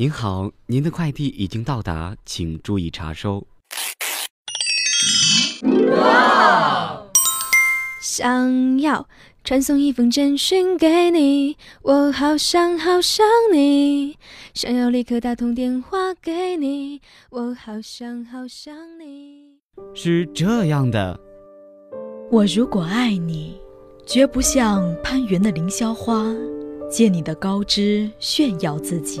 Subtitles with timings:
[0.00, 3.44] 您好，您的快递已经到达，请注意查收。
[5.90, 7.02] 哇！
[8.00, 9.08] 想要
[9.42, 14.16] 传送一封简讯给你，我好想好想你。
[14.54, 19.58] 想要立刻打通电话给你，我好想好想你。
[19.96, 21.18] 是这样的，
[22.30, 23.60] 我如果爱你，
[24.06, 26.24] 绝不像攀援的凌霄花，
[26.88, 29.20] 借你的高枝炫耀自己。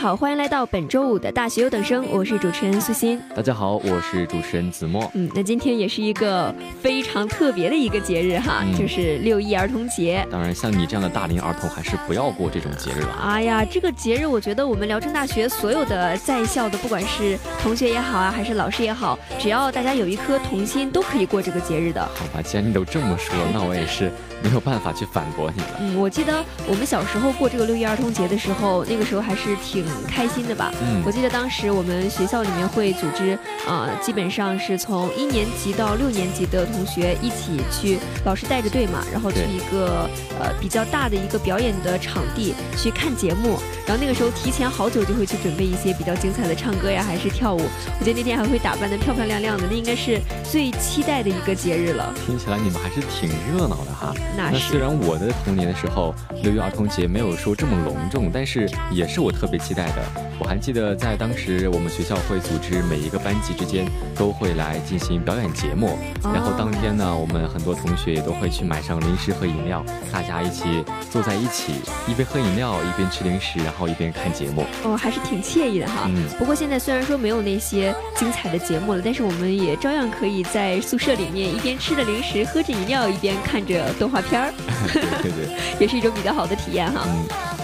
[0.00, 3.20] 好，欢迎来到本周五的大学优等生，我是主持人苏欣。
[3.34, 5.10] 大家好，我是主持人子墨。
[5.14, 10.24] 嗯，那今天也是一个非常特别的一个节日哈，就是六一儿童节。
[10.30, 13.18] 当然，像你这样的大龄儿童，还是不要过这种节日了。
[13.24, 22.00] 哎呀，这个节日，我觉得我们聊城大学所有的在校的，不管是同学也好啊，还是老师也好，只要大家有一颗童心，都可以过这个节日的。
[22.14, 24.12] 好吧，既然你都这么说，那我也是。
[24.40, 25.68] 没有办法去反驳你了。
[25.80, 30.72] 嗯，我记得我们小时候过这个六一儿童节的时候，那个时候还是挺开心的吧。
[30.82, 40.08] 嗯，我记得当时我们学校里面会组织，呃，基本上是从一年级到六年级的同学一起去，老师带着队嘛，然后去一个
[40.40, 43.58] 呃比较大的一个表演的场地去看节目。
[43.86, 47.62] 然后那个时候提前好久就会去准备一些比较精彩的唱歌呀，还是跳舞。
[47.98, 52.12] 我觉得那天还会打扮的漂漂亮亮的，那应该是最期待的一个节日了。
[52.26, 54.12] 听起来你们还是挺热闹的哈。
[54.36, 60.28] 那虽然我的童年的时候六一儿童节没有说这么隆重，但是也是我特别期待的。
[60.40, 63.84] 我还记得在当时我们学校会组织每一个班级之间
[64.14, 71.72] 都会来进行表演节目，然后当天呢，我们很多同学也都会去买上零食和饮料，大家一起坐在一起，
[72.06, 74.64] 一边喝饮料一边吃零食，然后一边看节目。
[74.84, 76.02] 哦，还是挺惬意的哈。
[76.06, 76.22] 嗯。
[76.38, 84.52] 不过现在虽然说没有那些精彩的节目了，但是我们也照样可以在宿舍里面一边吃着零食，喝着饮料，一边看着动画片儿。
[84.92, 85.02] 对
[85.34, 85.58] 对。
[85.80, 87.02] 也是一种比较好的体验哈。
[87.04, 87.57] 嗯。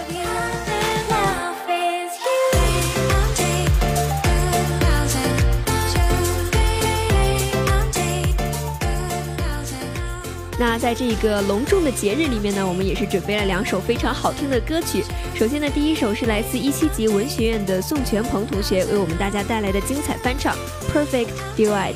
[10.57, 15.03] 那在这个隆重的节日里面呢，我们也是准备了两首非常好听的歌曲。
[15.35, 20.55] 首先呢，第一首是来自一七级文学院的宋全鹏同学为我们大家带来的精彩翻唱
[20.93, 21.27] 《Perfect
[21.57, 21.93] Duet》。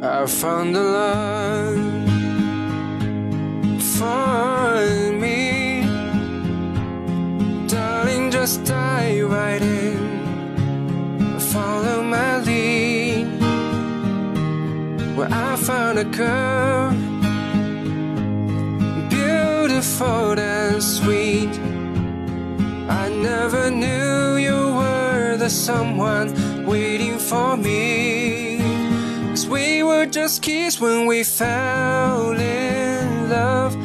[0.00, 2.17] I found the love
[8.48, 11.38] just dive right in?
[11.52, 13.26] Follow my lead.
[15.16, 16.90] Where I found a girl.
[19.10, 21.54] Beautiful and sweet.
[22.88, 26.28] I never knew you were the someone
[26.64, 28.60] waiting for me.
[29.28, 33.77] Cause we were just kids when we fell in love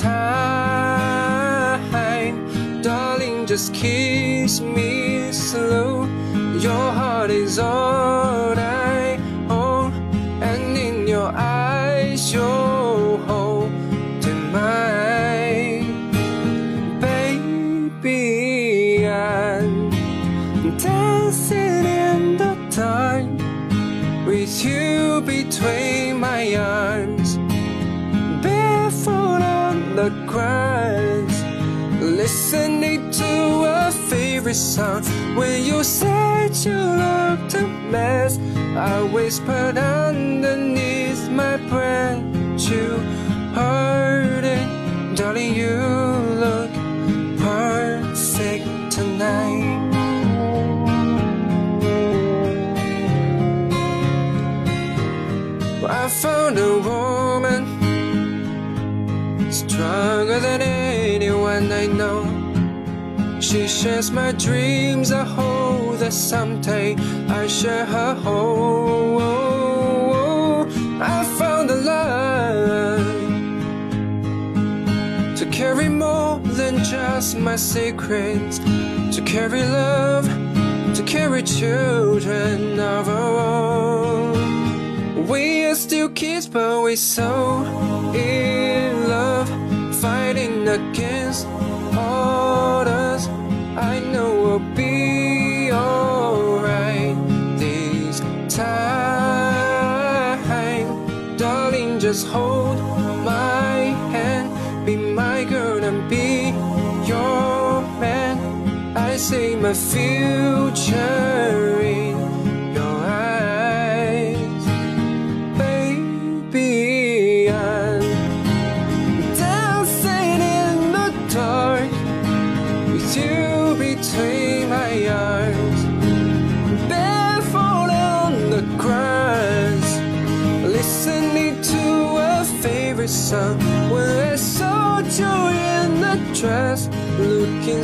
[0.00, 1.82] time,
[2.82, 3.46] darling.
[3.46, 6.08] Just kiss me slow.
[6.58, 9.18] Your heart is all I
[9.48, 9.92] own,
[10.42, 13.39] and in your eyes, you're holding
[32.30, 35.02] listening to a favorite song.
[35.34, 38.38] When you said you looked a mess,
[38.76, 42.22] I whispered underneath my breath,
[42.70, 42.86] you
[43.58, 45.54] heard it, darling.
[59.50, 62.24] Stronger than anyone I know.
[63.40, 65.12] She shares my dreams.
[65.12, 66.94] I hope that someday
[67.28, 69.10] I share her home.
[71.02, 73.06] I found a love
[75.38, 80.26] to carry more than just my secrets, to carry love,
[80.94, 83.99] to carry children of our own.
[85.30, 87.62] We are still kids, but we're so
[88.12, 89.48] in love,
[90.00, 91.46] fighting against
[91.96, 93.28] orders.
[93.76, 97.16] I know we'll be alright
[97.60, 98.18] this
[98.48, 98.88] time,
[101.36, 102.00] darling.
[102.00, 102.80] Just hold
[103.24, 104.50] my hand,
[104.84, 106.52] be my girl and be
[107.06, 108.96] your man.
[108.96, 111.30] I see my future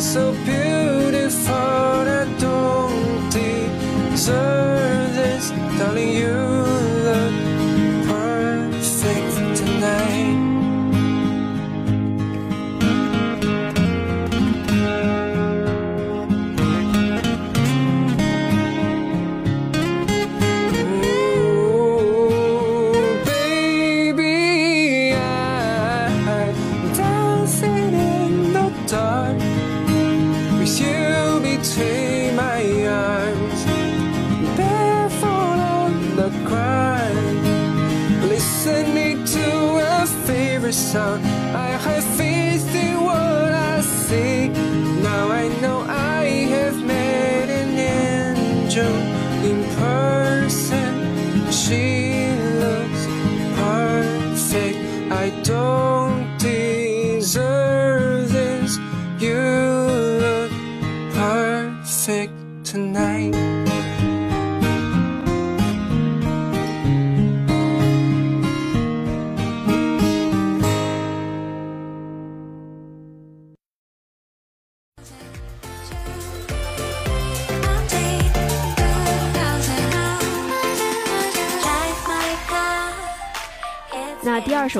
[0.00, 4.65] so beautiful, I don't deserve
[40.76, 41.35] sun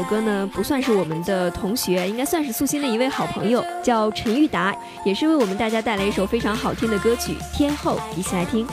[0.07, 4.75] 歌呢，不算是我们的同学，应该算是素心的一位好朋友，叫陈玉达，
[5.05, 8.67] 也是为我们大家带来一首非常好听的歌曲《天后》，一起来听。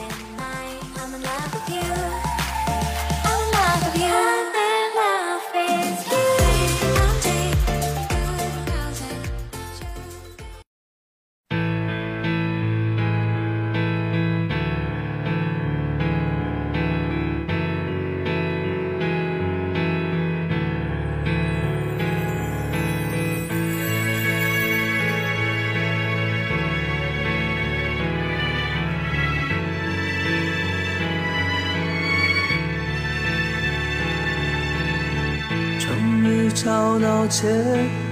[37.33, 37.49] 借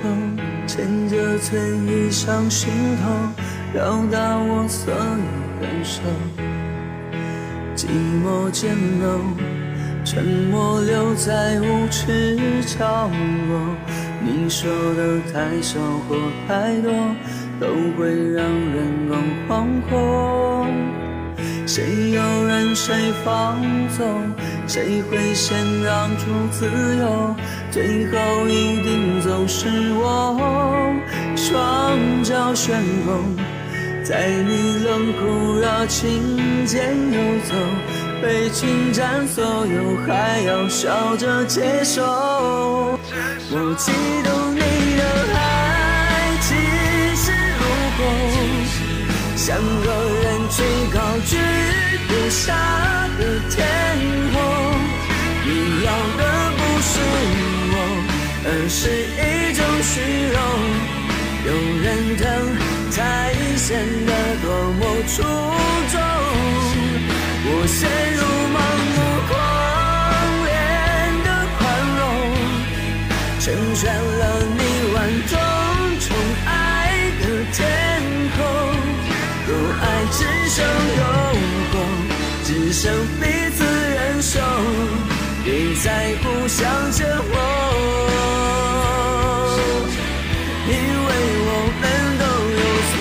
[0.01, 0.09] 口，
[0.65, 3.11] 牵着醉意上心头，
[3.71, 4.99] 表达我所有
[5.61, 6.01] 感受。
[7.75, 7.85] 寂
[8.25, 9.37] 寞渐浓，
[10.03, 12.35] 沉默留在无耻
[12.65, 13.11] 角
[13.47, 13.77] 落。
[14.23, 16.15] 你说的太少或
[16.47, 16.91] 太多，
[17.59, 19.13] 都会让人更
[19.47, 20.67] 惶恐。
[21.67, 23.61] 谁又任谁放
[23.95, 24.33] 纵？
[24.73, 26.65] 谁会先让出自
[26.97, 27.35] 由？
[27.71, 30.95] 最后一定总是我，
[31.35, 33.35] 双脚悬空，
[34.01, 37.53] 在你冷酷热情间游走，
[38.21, 42.01] 被侵占所有，还要笑着接受。
[43.51, 43.91] 我嫉
[44.23, 44.61] 妒你
[44.95, 45.03] 的
[45.35, 46.55] 爱，其
[47.17, 47.61] 实如
[47.97, 47.99] 果
[49.35, 49.87] 像个
[50.23, 50.63] 人最
[50.93, 51.35] 高居
[52.07, 52.55] 不下
[53.19, 53.59] 的天
[54.33, 54.50] 后，你
[55.83, 56.21] 要的
[56.57, 56.93] 不是
[57.73, 57.75] 我，
[58.45, 58.79] 而是
[59.17, 59.19] 一
[59.57, 59.91] 种虚
[60.31, 60.37] 荣。
[61.43, 61.49] 有
[61.81, 62.21] 人疼
[62.91, 62.95] 才
[63.57, 63.69] 显
[64.05, 64.09] 得
[64.43, 64.45] 多
[64.77, 65.13] 么出
[65.91, 65.93] 众。
[67.43, 67.79] 我陷
[68.13, 68.21] 入
[68.53, 68.57] 盲
[68.93, 68.97] 目
[69.27, 69.31] 狂
[70.45, 70.49] 恋
[71.23, 71.59] 的宽
[71.97, 72.01] 容，
[73.39, 73.43] 成
[73.75, 74.21] 全了
[74.57, 74.59] 你
[74.93, 74.97] 万
[75.27, 75.33] 种
[75.99, 76.05] 宠
[76.45, 76.49] 爱
[77.19, 77.57] 的天
[78.37, 78.39] 空。
[79.47, 79.49] 若
[79.81, 80.19] 爱只
[80.49, 80.57] 剩
[80.97, 81.01] 诱
[81.71, 81.73] 惑，
[82.45, 82.81] 只剩
[83.19, 83.21] 彼
[83.57, 84.39] 此忍受，
[85.43, 87.35] 别在乎，想着我，
[90.67, 91.09] 因为
[91.47, 91.49] 我
[91.81, 91.83] 们
[92.19, 92.93] 都有错。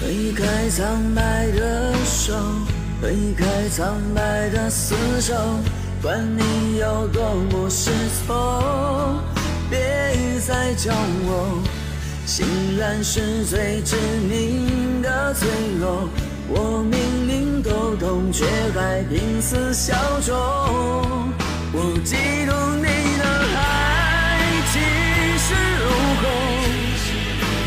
[0.00, 0.02] 推
[0.32, 0.80] 开苍
[1.14, 1.20] 白
[1.52, 1.60] 的
[2.06, 2.32] 手，
[3.02, 5.34] 推开苍白的厮守。
[6.02, 7.92] 管你有多么失
[8.26, 9.22] 措，
[9.70, 9.78] 别
[10.40, 11.62] 再叫我。
[12.26, 12.44] 心
[12.76, 13.94] 然是最致
[14.28, 15.48] 命的脆
[15.80, 16.08] 弱，
[16.48, 18.44] 我明明都懂，却
[18.74, 19.94] 还拼死效
[20.26, 20.34] 忠。
[21.72, 22.16] 我嫉
[22.48, 22.82] 妒你
[23.18, 23.24] 的
[23.56, 23.60] 爱
[24.72, 24.74] 气
[25.38, 25.82] 势如
[26.18, 26.24] 虹，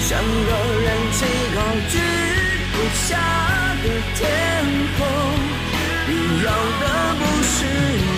[0.02, 0.52] 像个
[0.84, 1.18] 人气
[1.56, 1.58] 高
[1.90, 1.94] 居
[2.74, 2.76] 不
[3.08, 3.16] 下
[3.82, 4.20] 的天
[4.98, 5.00] 空。
[6.08, 6.12] 你
[6.44, 6.84] 要的
[7.18, 7.58] 不是
[8.06, 8.15] 我，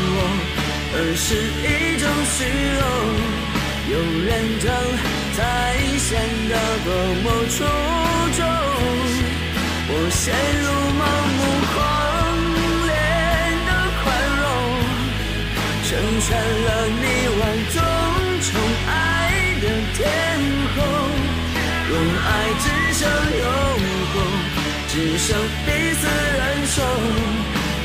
[1.00, 2.82] 而是一种虚荣。
[3.90, 3.94] 有
[4.26, 4.66] 人疼，
[5.36, 5.40] 才
[6.00, 6.10] 显
[6.50, 6.90] 得多
[7.22, 7.56] 么出
[8.34, 8.40] 众。
[9.90, 11.06] 我陷入盲
[11.38, 11.40] 目
[11.72, 11.76] 狂
[12.88, 12.92] 恋
[13.68, 13.70] 的
[14.02, 14.06] 宽
[14.42, 14.46] 容，
[15.86, 15.90] 成
[16.20, 16.28] 全
[16.66, 17.06] 了你
[17.38, 17.78] 万众
[18.42, 18.50] 宠
[18.90, 18.92] 爱
[19.62, 20.02] 的天
[20.74, 20.78] 空。
[21.90, 21.94] 若
[22.26, 22.28] 爱
[22.60, 22.66] 只
[22.98, 23.00] 剩
[23.38, 23.46] 永
[24.12, 24.16] 恒，
[24.90, 25.28] 只剩
[25.64, 26.02] 彼此
[26.38, 26.76] 忍受，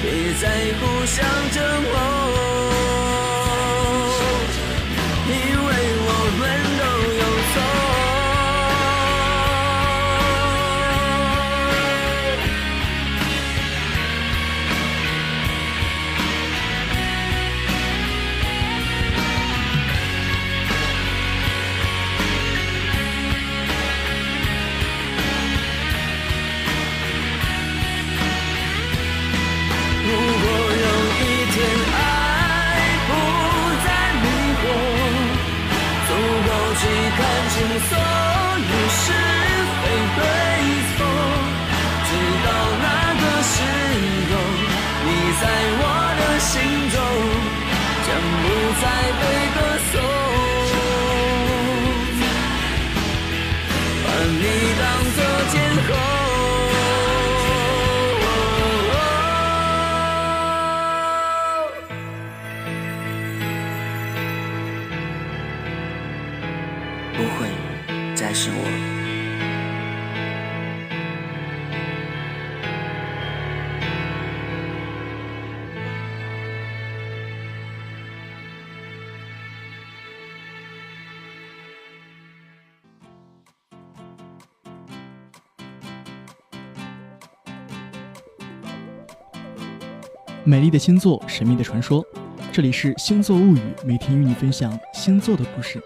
[0.00, 0.04] 别
[0.40, 0.42] 再
[0.80, 1.14] 互相
[1.52, 1.92] 折磨。
[37.92, 39.31] 所有事
[90.52, 92.06] 美丽的星座，神秘的传说，
[92.52, 95.80] 这里是星座物语，每天与你分享星座的故事。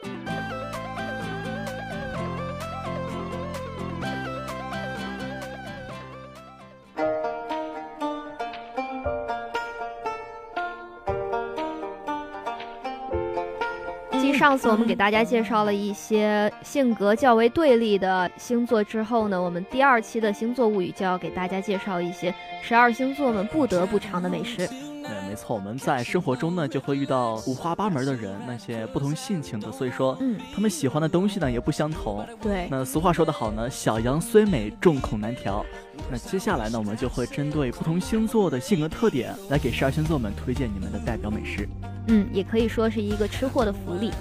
[14.57, 24.67] 上次我们给大家介绍了一些性格较为对立的星座之后呢，我们第二期的星座物语就要给大家介绍一些十二星座们不得不尝的美食。
[25.09, 32.27] 对，没错，我们在生活中呢就会遇到五花八门的人，那些不同性情的，所以说，嗯，他们喜欢的东西呢也不相同。
[32.41, 35.65] 对，那俗话说得好呢，小羊虽美，众口难调。
[36.11, 41.69] 那接下来呢，我们就会针对不同星座的性格特点，来给十二星座们推荐你们的代表美食。
[42.09, 44.13] 嗯，也可以说是一个吃货的福利。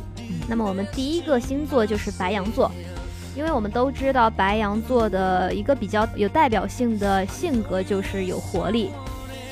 [0.48, 2.72] 那么我们第一个星座就是白羊座，
[3.36, 8.90] 因为我们都知道白羊座的一个比较有代表性的性格就是有活力，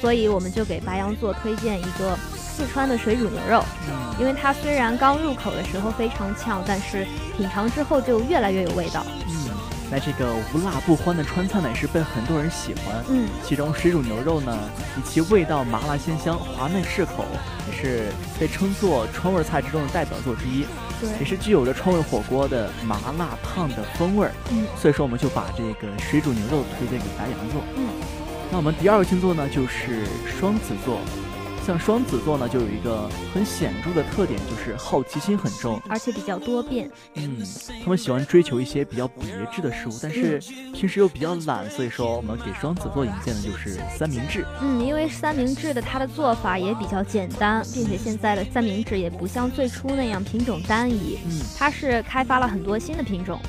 [0.04, 3.64] 所以我们就给白羊座推荐一个四川的水煮牛肉，
[4.20, 7.08] 因为它虽然刚入口的时候非常呛，但是
[7.38, 9.02] 品尝之后就越来越有味道。
[9.30, 9.50] 嗯，
[9.90, 13.02] 那这个无辣不欢的川菜呢，也是被很多人喜欢。
[13.08, 14.60] 嗯，其中水煮牛肉呢，
[14.98, 17.24] 以其味道麻辣鲜香、滑嫩适口，
[17.72, 18.08] 也是
[18.38, 20.66] 被称作川味菜之中的代表作之一。
[21.00, 24.34] 对，也是具有着川味火锅的麻辣烫的风味儿。
[24.52, 27.64] 嗯，所以说我们就把这个水煮牛肉推荐给白羊座。
[27.78, 27.88] 嗯，
[28.52, 30.06] 那我们第二个星座呢，就是
[30.40, 31.00] 双子座。
[31.66, 36.92] 像双子座呢，就有一个很显著的特点，就是好奇心很重，而且比较多变。
[37.14, 37.38] 嗯，
[37.82, 40.40] 他们喜欢追求一些比较别致的事物，但是
[40.74, 44.46] 平时又比较懒，所以说我们给双子座引荐的就是三明治。
[44.62, 53.40] 嗯，因为三明治的它的做法也比较简单，并且现在的三明治也不像最初那样品种单一，嗯，它是开发了很多新的品种。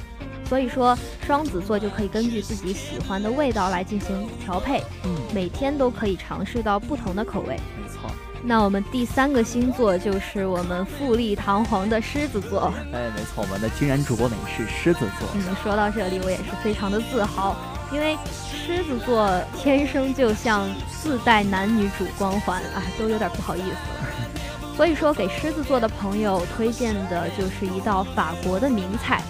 [0.48, 0.96] 所以说，
[1.26, 7.56] 双子座就可以根据自己喜欢的味道来进行调配，嗯，每天都可以尝试到不同的口味。
[7.80, 8.10] 没错。
[8.46, 12.70] 那我们第三个星座就是我们富丽堂皇的狮子座。
[12.92, 15.26] 哎，没错，我们的金然主播美是狮子座。
[15.34, 17.56] 嗯，说到这里，我也是非常的自豪，
[17.90, 24.10] 因为狮子座天生就像自带男女主光环，哎，都有点不好意思了。
[24.76, 29.22] 所以说，给狮子座的朋友推荐的就是一道法国的名菜，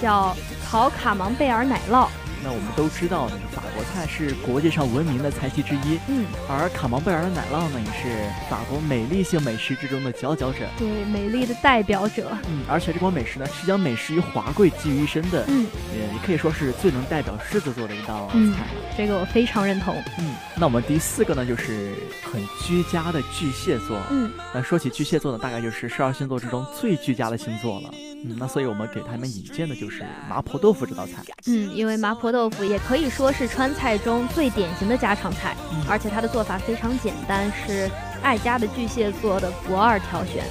[0.00, 0.34] 叫
[0.72, 2.08] 烤卡芒贝尔奶酪。
[2.42, 6.00] 那我们都知道，那个法国菜是国际上闻名的菜系之一。
[6.08, 10.60] 嗯，而卡芒贝尔的奶酪呢，也是法国美丽性美食之中的佼佼者。
[10.78, 12.30] 对，美丽的代表者。
[12.48, 15.44] 嗯，而且这款美食呢，是将美食与华贵集于一身的。
[15.48, 18.60] 嗯，也也可以说是最能代表狮子座的一道嗯菜。
[18.96, 19.94] 这个我非常认同。
[20.18, 23.98] 嗯，那我们第四个呢，就是很居家的巨蟹座。
[24.10, 27.90] 嗯，那说起巨蟹座呢，大概就是十二星座之中最居家的星座了。
[28.24, 31.22] 嗯，那所以我们给他们引荐的就是麻婆豆腐这道菜。
[31.46, 37.90] 嗯，因为麻婆豆腐也可以说是川菜中最典型的家常菜，嗯而且它的做法非常简单，是
[38.22, 40.44] 爱家的巨蟹座的不二挑选。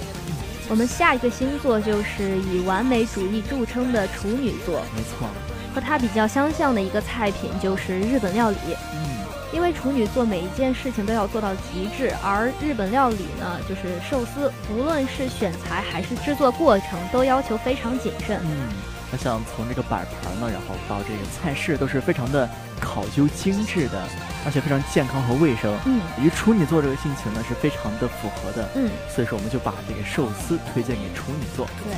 [0.70, 5.28] 我们下一个星座就是以完美主义著称的处女座，没错。
[5.74, 8.58] 和它比较相像的一个菜品就是日本料理。
[8.94, 9.11] 嗯，
[9.54, 18.40] 因为处女座每一件事情都要做到极致，而日本料理呢，就是寿司，无论是选材还是制作过程，都要求非常谨慎。
[18.44, 18.70] 嗯，
[19.12, 24.02] 那像从这个摆盘呢，然后到这个菜式都是非常的考究精致的，
[24.46, 25.78] 而且非常健康和卫生。
[25.86, 28.70] 嗯，与处女座这个性情呢是非常的符合的。
[28.76, 31.68] 嗯，所以说我们就把这个寿司推荐给处女座。
[31.84, 31.94] 对。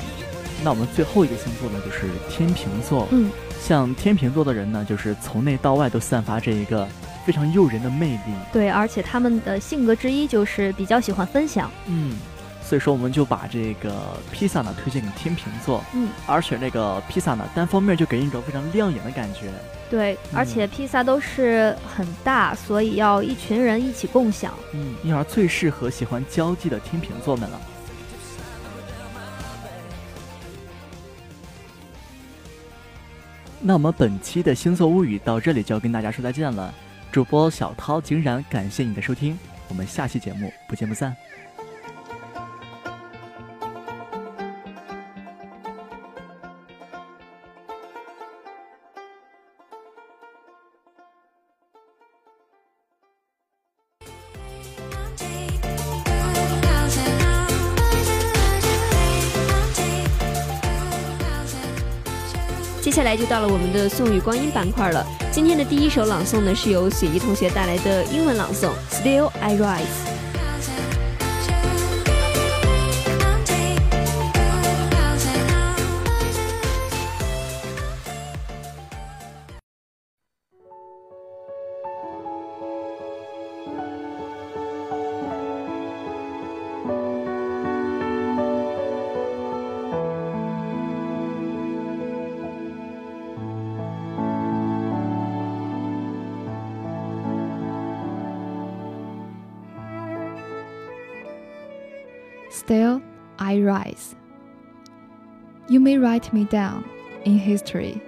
[0.63, 3.07] 那我们最后一个星座呢，就是天平座。
[3.12, 3.29] 嗯，
[3.62, 6.88] 像天平座的人呢，就是从内到外都散发着一个
[7.25, 8.34] 非常诱人的魅力。
[8.51, 11.70] 对，而且他们的性格之一就是比较喜欢分享。
[11.88, 12.18] 嗯，
[12.62, 13.92] 所以说我们就把这个
[14.32, 15.84] 披萨呢推荐给天秤座。
[15.94, 19.51] 嗯，而且这个披萨呢，单方面就给人一种非常亮眼的感觉。
[19.89, 24.53] 对，而且披萨都是很大，所以要一群人一起共享。
[24.74, 27.62] 嗯，因而最适合喜欢交际的天秤座们了。
[33.66, 36.74] 那我们本期的星座物语到这里就要跟大家说再见了。
[37.13, 41.15] 主播小涛、竟然，感谢你的收听，我们下期节目不见不散。
[62.83, 65.07] 接下来就到了我们的宋雨光阴板块了。
[65.31, 70.09] 今天的第一首朗诵呢，是由雪怡同学带来的英文朗诵《Still I Rise》。
[106.03, 106.83] Write me down
[107.24, 108.01] in history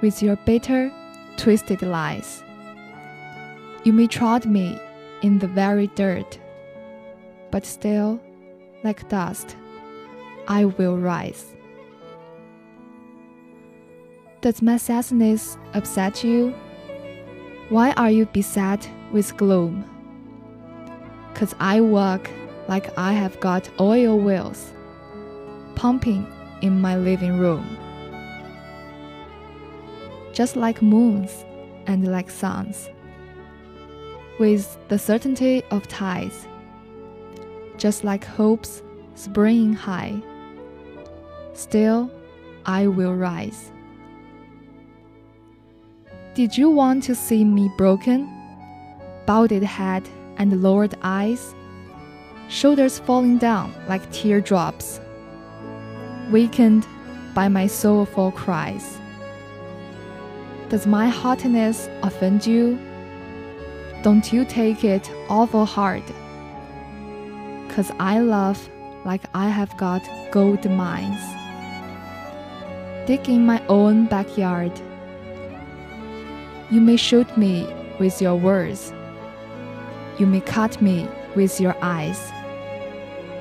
[0.00, 0.90] with your bitter,
[1.36, 2.42] twisted lies.
[3.84, 4.80] You may trod me
[5.20, 6.38] in the very dirt,
[7.50, 8.18] but still,
[8.84, 9.54] like dust,
[10.48, 11.54] I will rise.
[14.40, 16.54] Does my sadness upset you?
[17.68, 19.84] Why are you beset with gloom?
[21.34, 22.30] Cause I walk
[22.66, 24.72] like I have got oil wheels,
[25.74, 26.26] pumping
[26.62, 27.76] in my living room.
[30.32, 31.44] Just like moons
[31.86, 32.88] and like suns,
[34.38, 36.46] with the certainty of tides,
[37.76, 38.82] just like hopes
[39.14, 40.20] springing high,
[41.54, 42.10] still
[42.66, 43.72] I will rise.
[46.34, 48.32] Did you want to see me broken?
[49.26, 51.54] Bowed head and lowered eyes?
[52.48, 55.00] shoulders falling down like teardrops,
[56.30, 56.86] weakened
[57.34, 58.98] by my soulful cries.
[60.68, 62.78] Does my haughtiness offend you?
[64.02, 66.02] Don't you take it awful hard,
[67.70, 68.68] cause I love
[69.04, 71.20] like I have got gold mines.
[73.06, 74.72] Dig in my own backyard.
[76.70, 77.66] You may shoot me
[77.98, 78.92] with your words.
[80.18, 82.20] You may cut me with your eyes.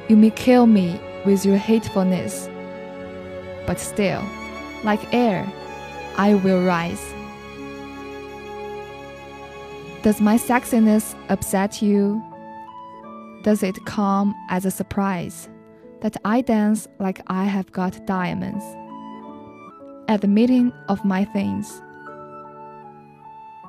[0.07, 2.49] You may kill me with your hatefulness,
[3.67, 4.23] but still,
[4.83, 5.45] like air,
[6.17, 7.13] I will rise.
[10.01, 12.23] Does my sexiness upset you?
[13.43, 15.49] Does it come as a surprise
[16.01, 18.63] that I dance like I have got diamonds?
[20.07, 21.81] At the meeting of my things,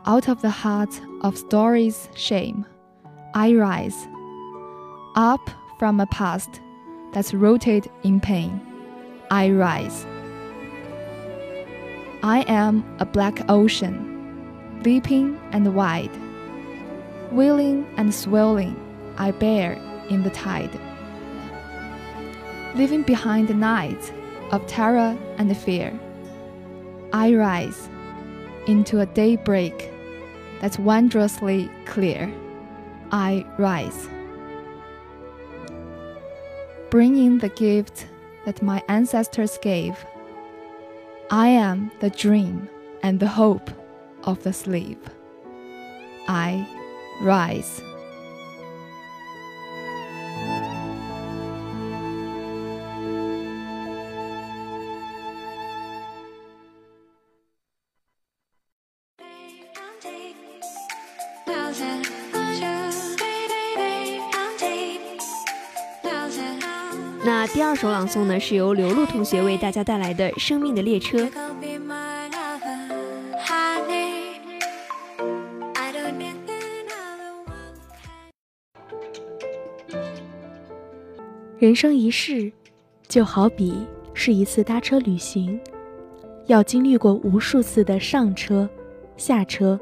[0.07, 2.65] out of the heart of stories shame,
[3.35, 4.07] I rise
[5.17, 6.61] up from a past
[7.13, 8.68] that's rooted in pain.
[9.31, 10.07] I rise.
[12.23, 16.11] I am a black ocean, leaping and wide,
[17.31, 18.75] wheeling and swelling,
[19.19, 19.75] I bear
[20.09, 20.81] in the tide.
[22.75, 24.13] Leaving behind the night
[24.51, 25.93] of terror and fear,
[27.13, 27.89] I rise
[28.67, 29.91] into a daybreak
[30.61, 32.33] that's wondrously clear.
[33.13, 34.09] I rise,
[36.91, 38.08] bringing the gift
[38.49, 40.07] that my ancestors gave.
[41.31, 42.67] I am the dream
[43.03, 43.71] and the hope
[44.25, 45.11] of the sleep.
[46.29, 46.67] I
[47.21, 47.83] rise.
[68.09, 71.19] 第二首朗诵呢，是由刘露同学为大家带来的《生命的列车》。
[81.59, 82.51] 人生一世，
[83.07, 85.61] 就好比是一次搭车旅行，
[86.47, 88.67] 要经历过无数次的上车、
[89.19, 89.79] 下车，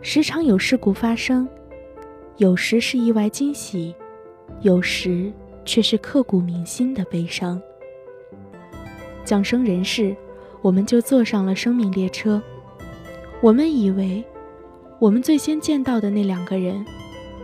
[0.00, 1.46] 时常有事故发生，
[2.38, 3.94] 有时是意外惊喜，
[4.62, 5.30] 有时
[5.64, 7.60] 却是刻骨铭心的悲伤。
[9.24, 10.16] 降生人世，
[10.62, 12.42] 我们就坐上了生命列车。
[13.40, 14.24] 我们以为，
[14.98, 16.84] 我们最先见到的那两个人，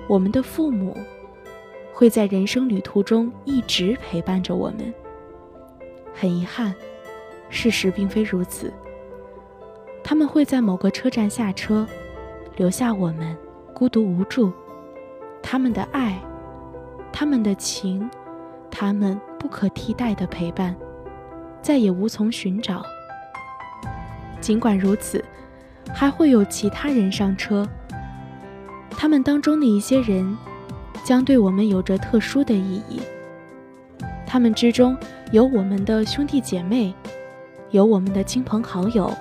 [0.08, 0.96] 我们的父母。
[1.94, 4.92] 会在人生旅途中一直陪伴着我们。
[6.12, 6.74] 很遗憾，
[7.48, 8.70] 事实并非如此。
[10.04, 11.86] 他们会在某个车站下车，
[12.56, 13.34] 留下我们
[13.72, 14.52] 孤独无助。
[15.42, 16.20] 他们的爱，
[17.18, 18.10] 他们的情，
[18.70, 20.76] 他们不可替代的陪伴，
[21.62, 22.84] 再也无从寻找。
[24.38, 25.24] 尽管如此，
[25.94, 27.66] 还会有其他人上车。
[28.90, 30.36] 他们当中的一些人。
[31.04, 33.00] 将对我们有着特殊的意义。
[34.26, 34.96] 他们之中
[35.30, 36.92] 有我们的兄弟姐妹，
[37.70, 39.12] 有我们的亲朋好友。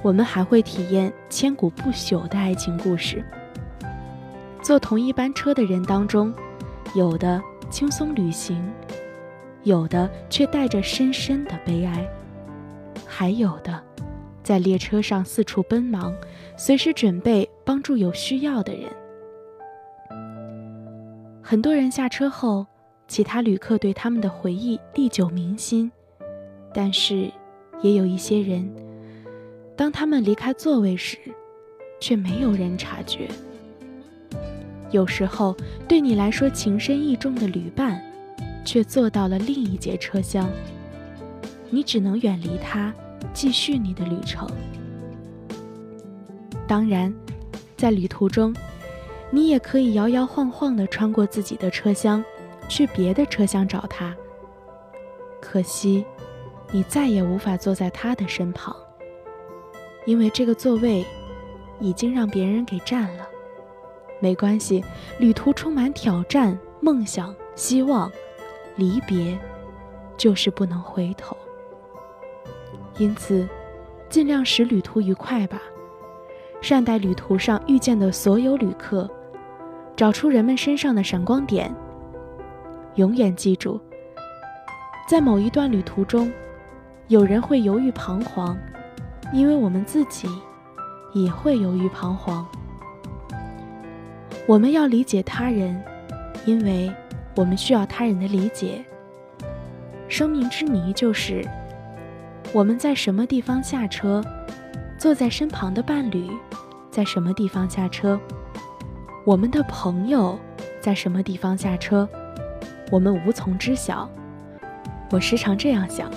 [0.00, 3.24] 我们还会体验千古不朽的爱情故事。
[4.62, 6.32] 坐同一班车的人当中，
[6.94, 8.60] 有的轻松旅行，
[9.62, 12.04] 有的却带着深深的悲哀，
[13.06, 13.80] 还有的
[14.42, 16.12] 在列车上四处奔忙，
[16.56, 18.90] 随时准备帮助有需要的人。
[21.40, 22.66] 很多人下车后，
[23.06, 25.90] 其他旅客对他们的回忆历久弥新，
[26.74, 27.30] 但是，
[27.82, 28.68] 也有一些人，
[29.76, 31.18] 当他们离开座位时，
[32.00, 33.28] 却没有人察觉。
[34.90, 35.56] 有时候，
[35.88, 38.02] 对你来说情深意重的旅伴，
[38.64, 40.48] 却坐到了另一节车厢，
[41.68, 42.92] 你只能远离他，
[43.32, 44.48] 继续你的旅程。
[46.66, 47.14] 当然，
[47.76, 48.54] 在旅途中。
[49.32, 52.24] 你也可以摇摇晃晃地穿过自己的车厢，
[52.68, 54.12] 去别的车厢找他。
[55.40, 56.04] 可惜，
[56.72, 58.74] 你再也无法坐在他的身旁，
[60.04, 61.06] 因为这个座位
[61.78, 63.29] 已经让别人给占了。
[64.20, 64.84] 没关系，
[65.18, 68.10] 旅途充满挑战、梦想、希望，
[68.76, 69.38] 离别
[70.16, 71.36] 就是不能回头。
[72.98, 73.48] 因此，
[74.08, 75.60] 尽量使旅途愉快吧，
[76.60, 79.08] 善待旅途上遇见的所有旅客。
[79.96, 81.74] 找出人们身上的闪光点。
[82.94, 83.80] 永远记住，
[85.08, 86.32] 在某一段旅途中，
[87.08, 88.56] 有人会犹豫彷徨，
[89.32, 90.28] 因为我们自己
[91.12, 92.46] 也会犹豫彷徨。
[94.46, 95.80] 我们要理解他人，
[96.44, 96.92] 因为
[97.36, 98.84] 我们需要他人的理解。
[100.08, 101.46] 生命之谜就是
[102.52, 104.24] 我们在什么地方下车，
[104.98, 106.28] 坐在身旁的伴侣
[106.90, 108.18] 在什么地方下车。
[109.24, 110.36] 我们的朋友
[110.80, 112.08] 在什么地方下车，
[112.90, 114.10] 我们无从知晓。
[115.12, 116.10] 我时常这样想：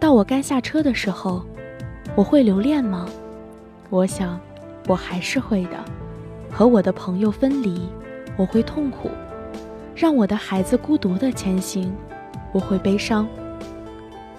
[0.00, 1.44] 到我该下车的时候，
[2.16, 3.08] 我会留恋吗？
[3.90, 4.40] 我想，
[4.88, 5.84] 我还是会的。
[6.58, 7.88] 和我的朋友分离，
[8.36, 9.08] 我会痛苦；
[9.94, 11.94] 让我的孩子孤独的前行，
[12.52, 13.28] 我会悲伤。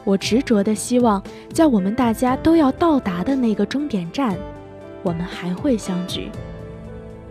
[0.03, 4.37] 我执着的希望，在我们大家都要到达的那个终点站，
[5.01, 6.29] 我们还会相聚。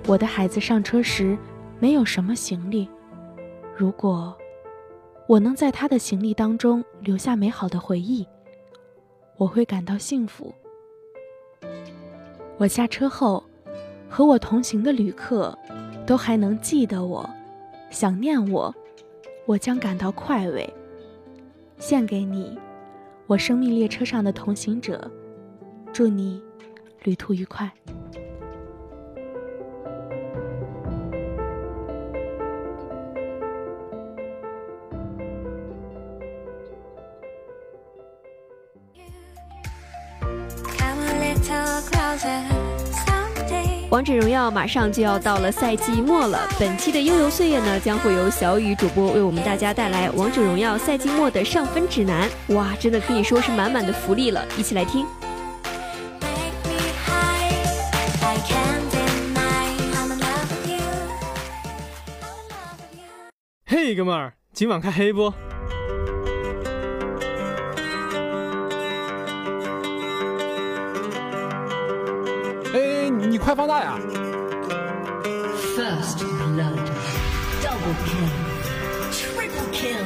[0.06, 1.36] 我的孩子上车时
[1.78, 2.88] 没有什么行李，
[3.76, 4.34] 如果
[5.26, 8.26] 我能在他的行李当中留下美好的回忆，
[9.36, 10.50] 我会感到幸福。
[12.56, 13.44] 我下车后，
[14.08, 15.56] 和我同行的旅客
[16.06, 17.28] 都还能记得我，
[17.90, 18.74] 想念我，
[19.46, 20.68] 我将感到快慰。
[21.76, 22.58] 献给你，
[23.26, 25.08] 我生命列车上的同行者，
[25.92, 26.42] 祝你
[27.04, 27.70] 旅途愉快。
[43.90, 52.28] 王者荣耀马上就要到了赛季末了，本期的悠游岁月呢，将会由小雨主播为我们大家带来王者荣耀赛季末的上分指南。
[52.48, 55.06] 哇，真的可以说是满满的福利了，一起来听。
[63.64, 65.32] 嘿，哥们儿，今晚开黑不？
[73.37, 73.99] 你快放大呀！
[75.75, 76.77] First blood,
[77.61, 78.29] double kill,
[79.11, 80.05] triple kill,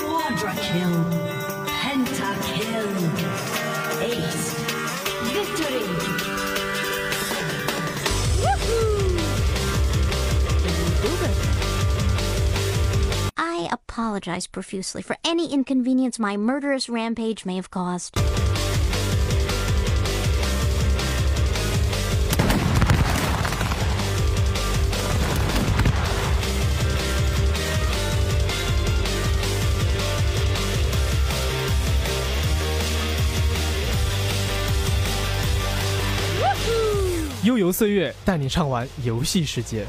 [0.00, 0.94] quadra kill,
[1.66, 2.88] penta kill,
[4.02, 4.54] ace,
[5.32, 5.84] victory!
[13.36, 18.16] I apologize profusely for any inconvenience my murderous rampage may have caused.
[37.71, 39.85] 岁月，带你畅玩游戏世界。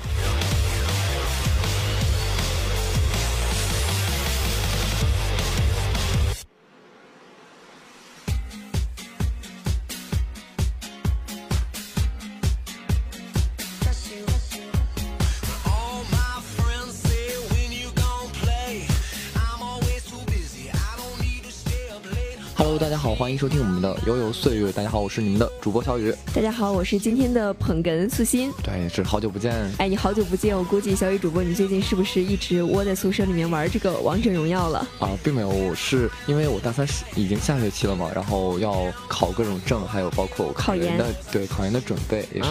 [23.30, 24.72] 欢迎收听我们的悠悠岁月。
[24.72, 26.12] 大家好，我是你们的主播小雨。
[26.34, 28.52] 大家好，我是今天的捧哏素心。
[28.60, 29.54] 对，是好久不见。
[29.78, 34.84] 哎，你好久不见，我估计小雨主播你最近是不是一直窝在宿舍里面玩这个王者荣耀了？
[34.98, 42.50] 啊，并没有，我是因为我大三是已经下学期了嘛，然后要考各种证，还有包括考研的，对考研的准备也是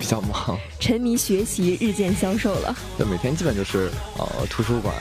[0.00, 0.58] 比较忙。
[0.80, 2.76] 沉迷学习，日渐消瘦了。
[2.96, 4.92] 对，每天基本就是呃图书馆、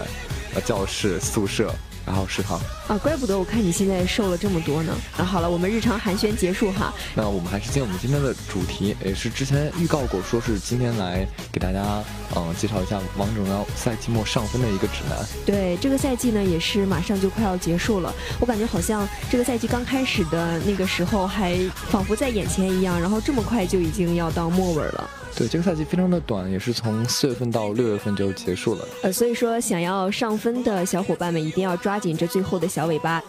[0.53, 1.73] 呃教室、宿舍。
[2.08, 4.96] 然后食堂啊，怪不得我看你现在瘦了这么多呢。
[5.17, 6.93] 啊，好了，我们日常寒暄结束哈。
[7.13, 12.02] 那我们还是进我们今天的主题，也是之前预告过，说是今天来给大家
[12.34, 15.20] 嗯介绍一下王者荣耀赛季末上分的一个指南。
[15.46, 21.58] 对，这个赛季呢也是马上就快要结束了，我感觉好像这个赛季刚开始的那个时候还
[21.89, 25.10] 仿佛在眼前一样，然后这么快就已经要到末尾了。
[25.36, 28.88] 对，这个赛季非常的短，也是从四月份到六月份就结束了。
[29.04, 33.23] 呃，所以说想要上分的小伙伴们一定要抓抓紧这最后的小尾巴。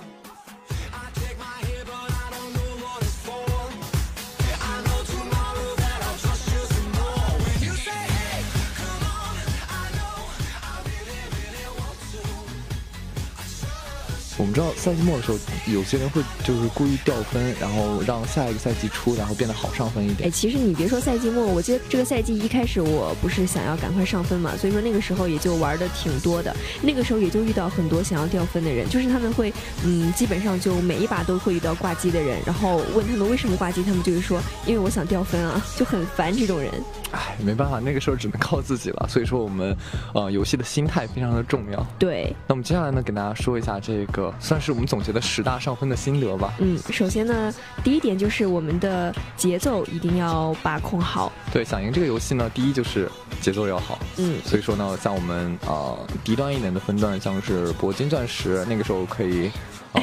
[14.59, 15.39] 知道赛季末的时候，
[15.73, 20.29] 有些人会就是故意掉分，然后让下一个赛季出，然后变得好上分一点。
[20.29, 26.53] 哎，其实你别说赛季末，我记得这个赛季一开始我不是想要赶快上分嘛，所以说那个时候也就玩的挺多的。
[26.83, 36.73] 那个时候也就遇到很多想要掉分的人，就是他们会，嗯，基本上就每一把都会遇到挂机的人，然后问他们为什么挂机，他们就是说因为我想掉分啊，就很烦这种人。
[37.13, 39.07] 哎，没办法，那个时候只能靠自己了。
[39.09, 39.77] 所以说我们，
[40.15, 41.87] 呃，游戏的心态非常的重要。
[41.97, 42.35] 对。
[42.49, 44.35] 那我们接下来呢，给大家说一下这个。
[44.49, 46.55] 算是我们总结的十大上分的心得吧。
[46.59, 47.53] 嗯，首先呢，
[47.85, 51.31] 第一点就是我们的节奏一定要把控好。
[51.53, 53.11] 对，想赢这个游戏呢，第一就是
[53.43, 53.99] 节奏要好。
[54.17, 59.51] 嗯，所以说呢，像我们呃低端一点的分段，像是铂金、钻石，那个时候可以。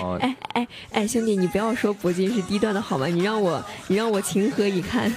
[0.02, 3.08] 呃、哎哎哎，兄弟，你不要说铂金是低端的好吗？
[3.08, 5.12] 你让我你让我情何以堪？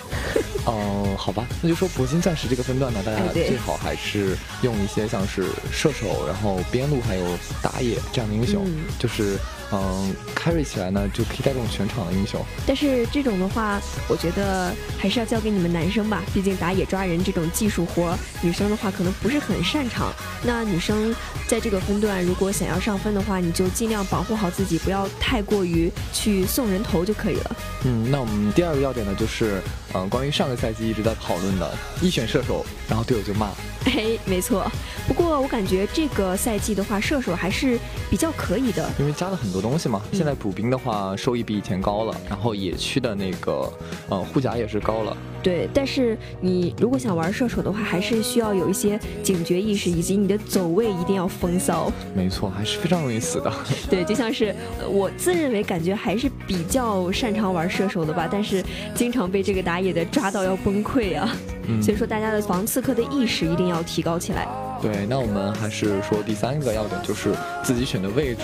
[0.67, 7.25] 哦、呃，好吧，那就说铂金、钻石这个分段呢，大家最好还是用一些像是射手，然后边路还有
[7.63, 9.39] 打野这样的英雄，嗯、就是。
[9.71, 12.43] 嗯，carry 起来呢，就可以带动全场的英雄。
[12.67, 20.13] 但是这种的话，我觉得还是要交给你们男生吧，毕竟打野抓人这种技术活，女生的话可能不是很擅长。
[20.43, 21.15] 那女生
[21.47, 27.57] 在这个分段，如果想要上分的话，你就尽量保护好自己，不要太过于去送人头就可以了。
[27.85, 33.51] 嗯，那我们第二个要点呢，就是嗯、呃，关于上个赛季一直在讨论的，一选射手，然后队友就骂。
[33.85, 34.71] 哎，没错。
[35.07, 37.79] 不过我感觉这个赛季的话，射手还是
[38.11, 40.01] 比较可以的，因为加了很多东西嘛。
[40.13, 43.73] 现在补兵的话，收益比以前高了，然后野区的那个
[44.09, 51.93] 呃护甲也是高了，对，但是你如果想玩射手的话，还是需要有一些警觉意识，以及你的走位一定要风骚。
[52.15, 53.53] 没错，还是非常容易死的。
[53.91, 61.35] 对，就像是呃我自认为感觉还是比较擅长玩射手的吧，但是经常被这个打野的抓到要崩溃啊。
[61.71, 64.49] 嗯所以说大家的防刺客的意识一定要提高起来。
[64.81, 68.43] 对，那我们还是说第三个要点就是自己选的位置。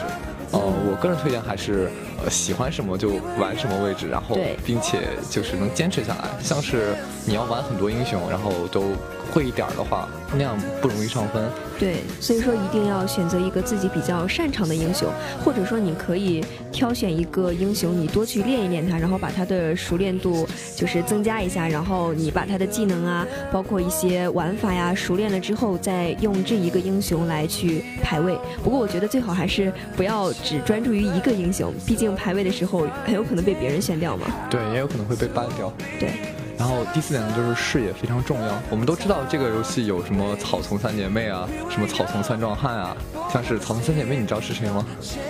[0.55, 1.91] 呃，我个人推荐还是
[2.23, 6.29] 呃喜欢什么就玩什么位置，然后并且就是能坚持下来。
[6.41, 6.95] 像是
[7.27, 8.93] 你要玩很多英雄，然后都
[9.35, 11.45] 会一点儿的话，那样不容易上分。
[11.77, 15.09] 对，所以说一定要选择一个自己比较擅长的英雄，
[15.45, 28.39] 或者说你可以挑选一个英雄，你多去练一练它，然后把它的熟练度就是增加一下，然后你把它的技能啊，包括一些玩法呀熟练了之后，再用这一个英雄来去排位。
[28.63, 34.29] 不过我觉得最好还是不要只专注于一个英雄，毕竟排位的时候很有可能被别人选掉嘛。
[34.49, 35.73] 对，也有可能会被 ban 掉。
[35.99, 36.13] 对。
[36.57, 38.49] 然后第四点呢，就是视野非常重要。
[38.71, 42.97] 我们都知道这个游戏有什么草丛三姐妹啊，什么草丛三壮汉啊，
[43.33, 44.87] 像是草丛三姐妹，你知道是谁吗？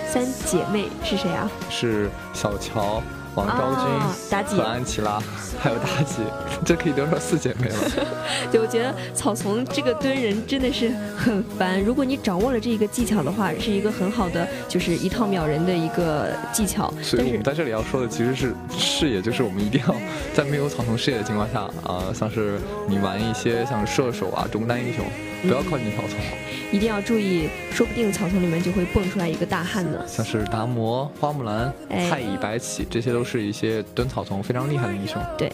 [0.07, 1.49] 三姐妹是谁啊？
[1.69, 3.01] 是小乔、
[3.35, 5.21] 王昭君、啊妲己和安琪拉，
[5.59, 6.23] 还有妲己，
[6.65, 7.75] 这可以得说四姐妹了。
[8.51, 11.81] 对，我觉得草丛这个蹲人真的是很烦。
[11.81, 16.93] 如果你掌握了这一个技巧的话，是一个很好的，就是一套秒人的一个技巧。
[17.01, 19.95] 所以我们在这里要说的其实是视野，就是我们一定要
[20.33, 25.05] 在没有草丛视野的情况下啊、像是你玩一些像射手啊、中单英雄，
[25.41, 26.19] 不要靠近草丛，
[26.71, 29.99] 一定要注意，说不定草丛里面就会蹦出来一个大汉呢。
[30.07, 35.21] 像是达摩、花木兰、哎太乙、白起，这些都是一些蹲草丛非常厉害的英雄。
[35.37, 35.51] 对。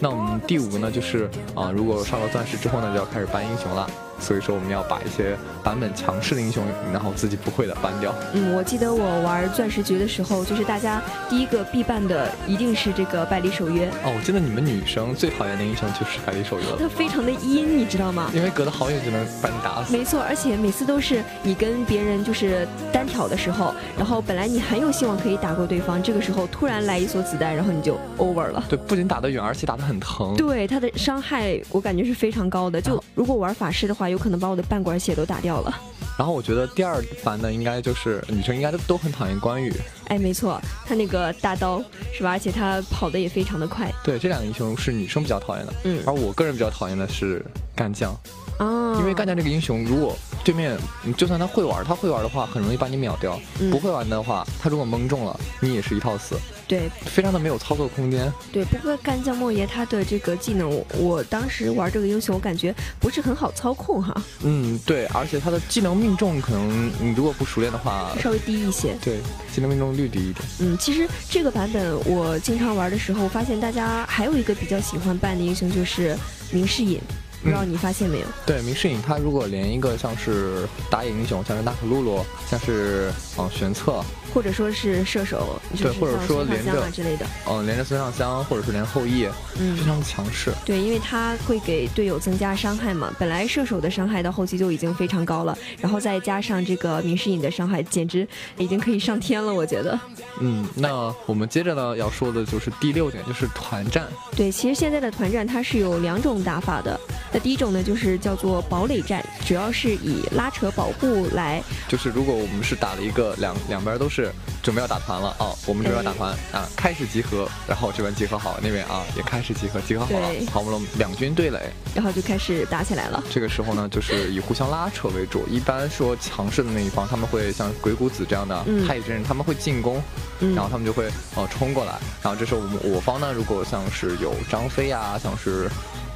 [0.00, 3.88] 那我们第五个呢，就是啊、如果上了钻石之后呢，就要开始搬英雄了。
[4.22, 8.14] 所以说我们要把一些版本强势的英雄，然后自己不会的搬掉。
[8.32, 18.30] 嗯，我记得我玩钻石局的时候，就是大家第一个必办的一定是这个百里守约，哦，我记得你们女生最讨厌的英雄就是百里守约了，他非常的阴，你知道吗？
[18.32, 19.96] 因为隔得好远就能把你打死。
[19.96, 28.62] 没错，而且每次都是你跟别人就是单挑的时候，然后本来你很有希望可以打过对方，这个时候突然来一梭子弹，然后你就 over 了。
[28.68, 30.36] 对，不仅打得远，而且打得很疼。
[30.36, 32.80] 对他的伤害，我感觉是非常高的。
[32.80, 35.74] 就如果玩法师的话，有可能把我的半管血都打掉了。
[36.18, 39.72] 然后我觉得第二烦的应该就是女生应该都都很讨厌关羽。
[40.08, 42.32] 哎，没错，他那个大刀是吧？
[42.32, 43.90] 而且他跑的也非常的快。
[44.04, 45.72] 对，这两个英雄是女生比较讨厌的。
[45.84, 47.44] 嗯而我个人比较讨厌的是
[47.74, 48.14] 干将，
[48.58, 53.70] 哦，因为干将这个英雄，如果对面嗯就算他会玩，他会玩的话很容易把你秒掉；嗯。
[53.70, 56.36] 不会玩的话，他如果蒙中了，你也是一套死，
[56.68, 56.88] 对。
[57.06, 58.32] 非常的没有操作空间。
[58.52, 68.96] 对，不过干将莫邪他的这个技能，我我当时玩这个英雄，我感觉不是很好操控哈，嗯，对，而且他的技能命中可能你如果不熟练的话，稍微低一些。
[69.02, 69.18] 对，
[69.52, 70.44] 技能命中率低一点。
[70.60, 76.16] 嗯，其实这个版本我经常玩的时候，发现大家还有一个比较喜欢扮的英雄就是
[76.50, 77.00] 明世隐，
[77.42, 78.26] 不知道你发现没有？
[78.46, 84.02] 对，明世隐他如果连一个像是打野英雄，像是纳可露露，像是嗯玄策，
[84.32, 87.26] 或者说是射手，就对，或者说连着之类的。
[87.48, 89.28] 嗯，连着孙尚香，或者是连后羿，
[89.58, 90.52] 嗯非常的强势。
[90.64, 93.12] 对，因为他会给队友增加伤害嘛。
[93.18, 98.26] 本来射手的伤害到后期就已经非常高了，然后再加上这个明世隐的伤害，简直
[98.56, 99.98] 已经可以上天了，我觉得。
[100.40, 104.06] 嗯，那我们接着呢要说的就是第六点，就是团战。
[104.36, 106.98] 对，其实现在的团战它是有两种打法的。
[107.32, 111.62] 那第一种呢，就是叫做堡垒战，主要是以拉扯保护来。
[111.88, 114.30] 就是如果我们是打了一个两两边都是
[114.62, 121.58] 准备要打团了哦，我们这边打团啊，开始集合，然后这边集合好，那边啊也开始集合，集合好了，好，我们两军对垒。
[121.94, 123.22] 然后就开始打起来了。
[123.30, 125.46] 这个时候呢，就是以互相拉扯为主。
[125.48, 130.02] 一般说强势的那一方，他们会像鬼谷子这样的嗯太乙真人，他们会进攻，
[130.40, 131.98] 嗯然后他们就会呃冲过来。
[132.22, 135.70] 然后这时候我们我方呢，如果像是有张飞啊、像是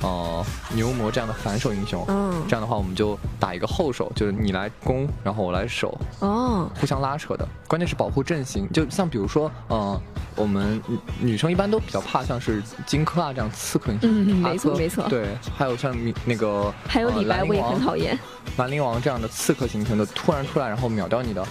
[0.07, 7.47] 呃牛魔这样的反手英雄，嗯这样的话我们就打一个后手，就是你来攻，然后我来守，哦，互相拉扯的。
[7.67, 10.01] 关键是保护阵型，就像比如说呃。
[10.37, 15.97] 我们女女生一般都比较怕像是荆轲啊这样刺客英雄，嗯没错没错对，还有像
[16.27, 18.19] 那个还有呃李白我也很讨厌。
[18.59, 21.43] 兰陵王这样的刺客形成的突然出来，然后秒掉你的。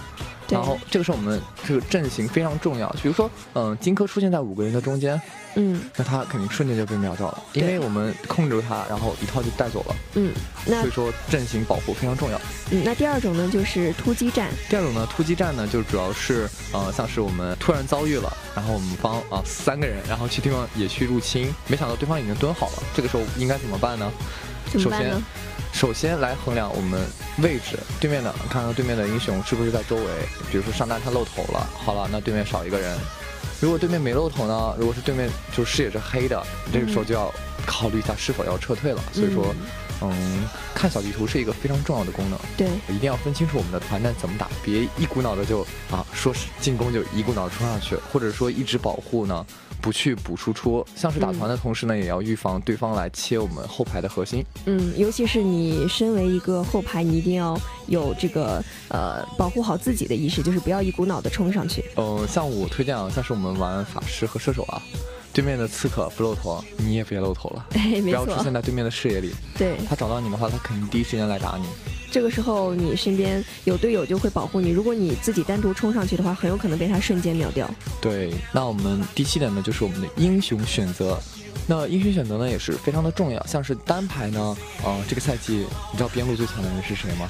[0.46, 5.20] 对然后这个时候我们这个阵型非常重要，比如说，嗯、荆轲出现在五个人的中间，
[5.56, 9.96] 嗯那他肯定瞬间就被秒掉了，因为我们控制住他，然后一套就带走了。
[10.14, 10.32] 嗯，
[10.66, 12.40] 那所以说阵型保护非常重要。
[12.70, 14.50] 嗯，那第二种呢就是突击战。
[14.68, 24.10] 第二种呢，突击战呢，就主要是呃，像是我们突然遭遇了，然后我们方啊、三个人，然后去对方野区入侵，没想到对方已经蹲好了，这个时候应该怎么办呢？
[24.72, 25.22] 怎么办呢，首先
[26.20, 27.06] 来衡量我们
[27.42, 30.04] 位置，对面的看看对面的英雄是不是在周围，
[30.50, 32.96] 比如说上单他露头了，好了，那对面少一个人，
[33.60, 37.30] 如果对面没露头呢，如果是对面就视野是黑的，这个时候就要
[37.66, 39.02] 考虑一下是否要撤退了。
[39.12, 39.54] 所以说，
[40.00, 42.38] 嗯，看小地图是一个非常重要的功能。
[42.56, 45.60] 对，一定要分清楚我们的团战怎么打，别一股脑的就
[45.90, 49.44] 啊说是进攻就一股脑冲上去，或者说一直保护呢。
[49.86, 54.44] 不去补输出，像是打团的同时呢，也要预防对方来切我们后排的核心。
[54.64, 57.56] 嗯，尤其是你身为一个后排，你一定要
[57.86, 61.84] 有这个呃保护好自己的意识，就是不要一股脑的冲上去。
[61.94, 64.82] 嗯，像我推荐啊，像是我们玩法师和射手啊，
[65.32, 69.32] 对面的刺客不露头，你也别露头了， 哎，不要出现在对面的视野里。
[69.56, 71.66] 对，他找到你的话，他肯定第一时间来打你。
[72.16, 77.68] 这个时候你身边有队友就会保护你，如果你自己单独冲上去的话，很有可能被他瞬间秒掉。
[78.00, 81.20] 对，那我们第七点呢，就是我们的英雄选择。
[81.66, 83.46] 那英雄选择呢，也是非常的重要。
[83.46, 87.28] 像是单排呢，呃，这个赛季你知道边路最强的人是谁吗？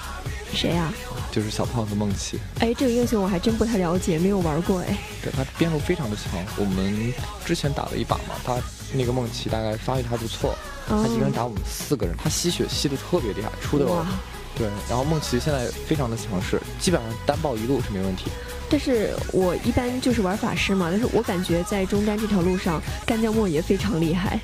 [0.54, 0.92] 谁呀？
[1.32, 2.38] 就是小胖子梦琪。
[2.60, 4.96] 哎，这个英雄我还真不太了解，没有玩过哎。
[5.20, 7.12] 对他边路非常的强，我们
[7.44, 8.56] 之前打了一把嘛，他
[8.94, 10.54] 那个梦琪大概发育还不错，
[10.86, 13.84] 他一个人打我们四个人，他吸血吸的特别厉害，出的。
[14.56, 18.30] 对，然后梦琪现在非常的强势，基本上单爆一路是没问题。
[18.68, 24.40] 但是我一般就是玩法师嘛，但是我感觉在中单这条路上，干将莫邪非常厉害。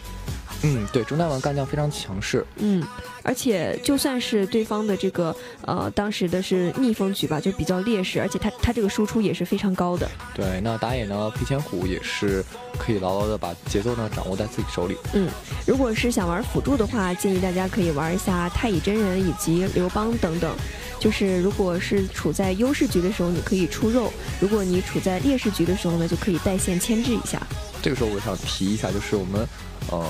[0.63, 2.45] 嗯，对，中单玩干将非常强势。
[2.57, 2.83] 嗯。
[3.25, 10.11] 而且就算是对方的这个呃，当时的是逆风局吧，就比较劣势，而且他他这个输出也是非常高的。
[10.35, 12.45] 对，那打野呢，裴千虎也是
[12.77, 14.97] 可以牢牢的把节奏呢掌握在自己手里。
[15.15, 15.29] 嗯，
[15.65, 20.53] 如果是想玩辅助的话，建议大家可以玩一下太乙真人以及刘邦等等。
[20.99, 24.09] 就是如果是处在优势局的时候，你可以出肉；
[24.41, 27.41] 如果你处在劣势局的时候呢，就可以带线牵制一下。
[27.81, 29.47] 这个时候我想提一下，就是我们
[29.91, 30.05] 呃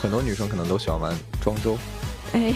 [0.00, 1.76] 很多女生可能都喜欢玩庄周。
[2.32, 2.54] 哎，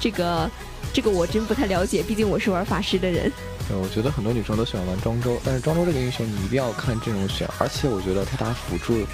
[0.00, 0.50] 这个，
[0.92, 3.30] 这个我真不太了解，毕竟我是玩法师的人。
[3.68, 9.06] 对，我觉得很多女生都喜欢玩庄周，但是庄周这个英雄你一定要看阵容选，而且我觉得他打辅助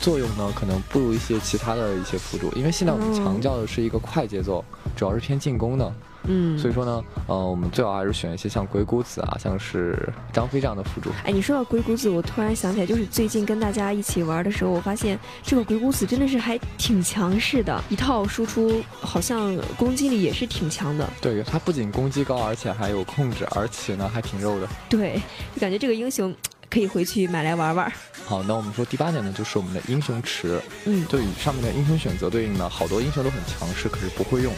[0.00, 4.64] 作用呢，可能不如一些其他的一些辅助，因为现在我们强调的是一个快节奏，
[4.94, 5.92] 主要是偏进攻的。
[6.24, 11.10] 嗯，所以说呢，呃，我们最好还是选一些像鬼谷子啊，像是张飞这样的辅助。
[11.24, 21.08] 哎，你说到鬼谷子，我突然想起来，就是最近跟大家一起玩的时候，我发现这个鬼谷子真的是还挺强势的，一套输出好像攻击力也是挺强的。
[21.20, 24.68] 对，他不仅攻击高，而且还有控制，而且呢还挺肉的。
[24.88, 25.20] 对，
[25.54, 26.34] 就感觉这个英雄
[26.68, 27.92] 可以回去买来玩玩。
[28.26, 30.60] 好，那我们说第八点呢，就是我们的英雄池。
[30.84, 34.52] 嗯，对，上面的英雄选择对应呢，好多英雄都很强势，可是不会用。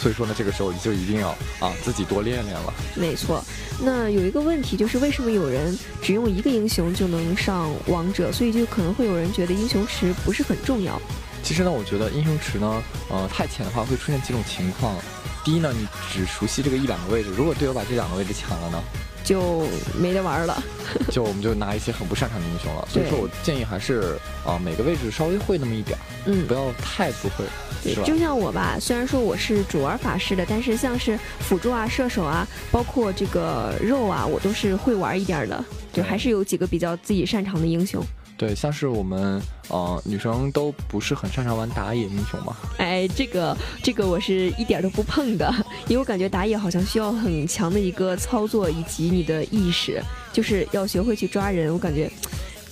[0.00, 1.28] 所以说呢，这个时候你就一定要
[1.60, 2.72] 啊自己多练练了。
[2.94, 3.44] 没错，
[3.80, 8.32] 那有一个问题就是为什么有人只用一个英雄就能上王者？
[8.32, 11.00] 所以就可能会有人觉得英雄池不是很重要。
[11.42, 14.96] 其实呢，我觉得英雄池呢，呃，太浅的话会出现几种情况。
[15.44, 18.82] 第一呢，你只熟悉这个一两个位置，如果队友把这两个位置抢了呢？
[19.30, 19.64] 就
[19.96, 20.60] 没得玩了，
[21.08, 22.88] 就我们就拿一些很不擅长的英雄了。
[22.90, 27.44] 所以说我建议还是啊每个位置稍微会那么一点儿嗯，不要太不会，
[27.84, 38.04] 对，就像我吧，虽然说我是主玩法师的，但是像是辅助啊、射手啊，包括这个肉啊，我都是会玩一点的，就还是有几个比较自己擅长的英雄。
[38.40, 39.38] 对，像是我们
[39.68, 42.56] 呃女生都不是很擅长玩打野英雄嘛。
[42.78, 45.54] 哎，这个这个我是一点都不碰的，
[45.88, 51.70] 因为我感觉打野好像需要很强的一个操作以及你的意识，就是要学会去抓人。
[51.70, 52.10] 我感觉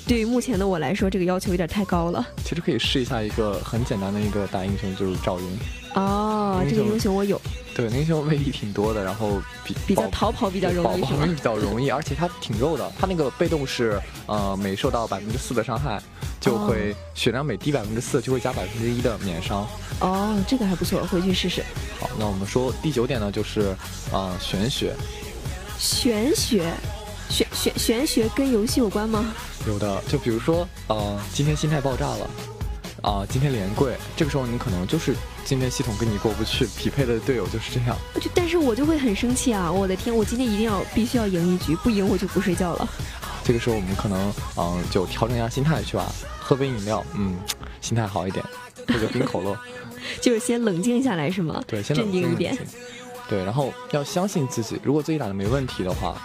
[0.07, 2.27] 对于目前的我来说，这个要求有点太高了。
[2.43, 5.47] 其实可以试一下一个很简单的一个打英雄，就是赵云。
[5.97, 7.39] 哦，这个英雄我有。
[7.79, 11.03] 对，那英雄威力挺多的，然后比比较逃跑比较容易，
[11.33, 12.93] 比较容易，而且他挺肉的。
[12.99, 16.03] 他那个被动是呃每受到百分之四的伤害，
[16.41, 19.65] 就会血量每低百分之四就会加百分之一的免伤。
[20.01, 21.63] 哦，这个还不错，回去试试。
[22.01, 23.77] 好，那我们说第九点呢，就是
[24.13, 24.93] 啊玄学。
[25.79, 26.65] 玄学，
[27.31, 29.25] 玄玄玄学跟游戏有关吗？
[29.69, 32.29] 有的，就比如说呃今天心态爆炸了。
[33.01, 35.15] 啊，今天连跪，这个时候你可能就是
[35.49, 37.97] 今天系统跟你过不去，匹配的队友就是这样。
[38.21, 39.73] 就但是我就会很生气啊！
[39.73, 42.87] 我的天，我今天一定要必须要赢一局，不赢我就不睡觉了。
[43.43, 47.35] 这个时候我们可能嗯就调整一下心态去吧，喝杯饮料，嗯，
[47.81, 48.45] 心态好一点，
[48.87, 49.59] 喝个冰可乐，
[50.21, 51.65] 就是先冷静下来是吗？
[51.67, 52.55] 对，先冷静一点。
[53.29, 56.17] 对，然后要相信自己，如果自己打的没问题的话。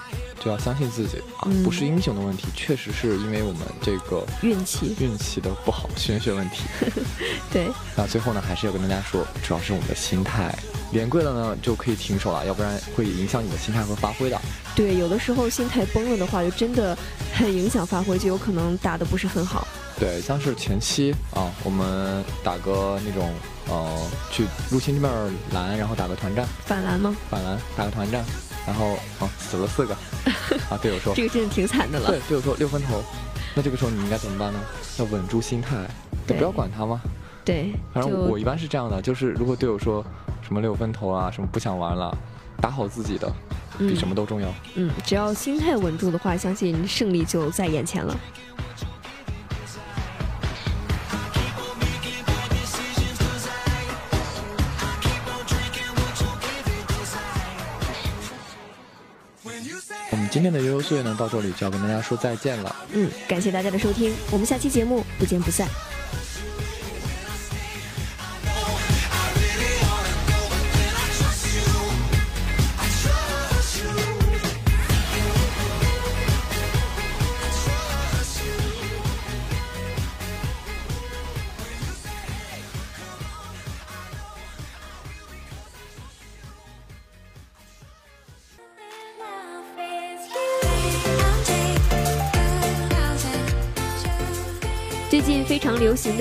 [0.44, 6.64] 就要相信自己啊，不是英雄的问题，确实是因为我们这个运气运气的不好，玄学问题。
[7.50, 10.54] 对，那最后呢，还是要跟大家说，主要是我们的心态，
[10.92, 14.38] 连跪了呢就可以停手了，要不然会影响你的心态和发挥的。
[14.76, 16.98] 对，有的时候心态崩了的话，就真的
[17.34, 19.66] 很影响发挥，就有可能打的不是很好。
[19.98, 23.32] 对，像是前期啊，我们打个那种
[23.70, 27.16] 呃，去入侵对面蓝，然后打个团战，反蓝吗？
[27.30, 28.24] 反蓝，打个团战。
[28.66, 29.94] 然后啊，死了四个，
[30.72, 32.08] 啊，队友说这个真的挺惨的了。
[32.08, 33.04] 对，队友说六分头，
[33.54, 34.60] 那这个时候你应该怎么办呢？
[35.00, 35.86] 要稳住心态，
[36.26, 37.02] 就不要管他吗？
[37.44, 40.02] 对，反正我一般是这样的，就是如果队友说
[40.42, 42.18] 什么六分头啊，什么不想玩了，
[42.62, 43.28] 打好自己的，
[43.78, 44.48] 比嗯什么都重要。
[44.76, 48.18] 嗯，只要心态稳住的话，相信胜利就在眼前了。
[60.44, 62.76] 今天的悠悠岁月呢，到这里就要跟大家说再见了。
[62.92, 65.66] 嗯，感谢大家的收听，我们下期节目不见不散。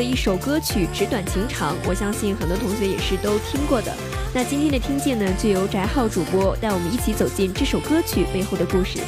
[0.02, 3.94] 一首歌曲《纸短情长》，我相信很多同学也是都听过的。
[4.34, 8.98] 那今天的听见呢，就由翟浩主播带我们一起走进这首歌曲背后的故事。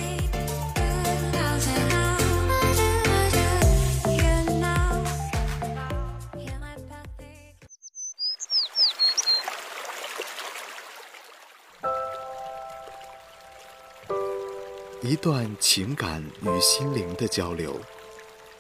[15.03, 17.79] 一段情感与心灵的交流，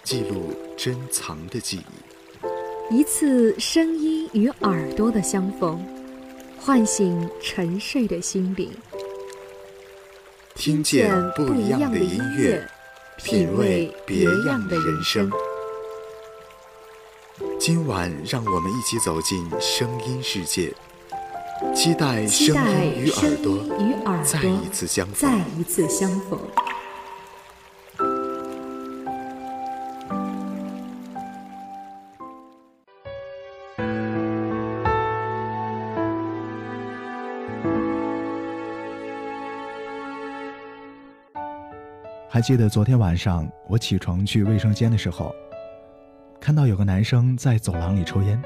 [0.03, 2.14] 记录珍藏的记忆。
[2.91, 5.82] 一次声音与耳朵的相逢，
[6.61, 8.70] 唤醒沉睡的心灵。
[10.55, 12.68] 听见不一样的音乐，
[13.16, 15.30] 品味别样的人生。
[17.59, 20.70] 今晚，让我们一起走进声音世界，
[21.74, 25.30] 期待声音与耳朵再一次相逢。
[25.30, 26.39] 再一次相逢。
[42.35, 45.32] 还记得昨天晚上我起床去卫生间的时候，
[46.41, 48.43] 看到有个男生在走廊里抽烟，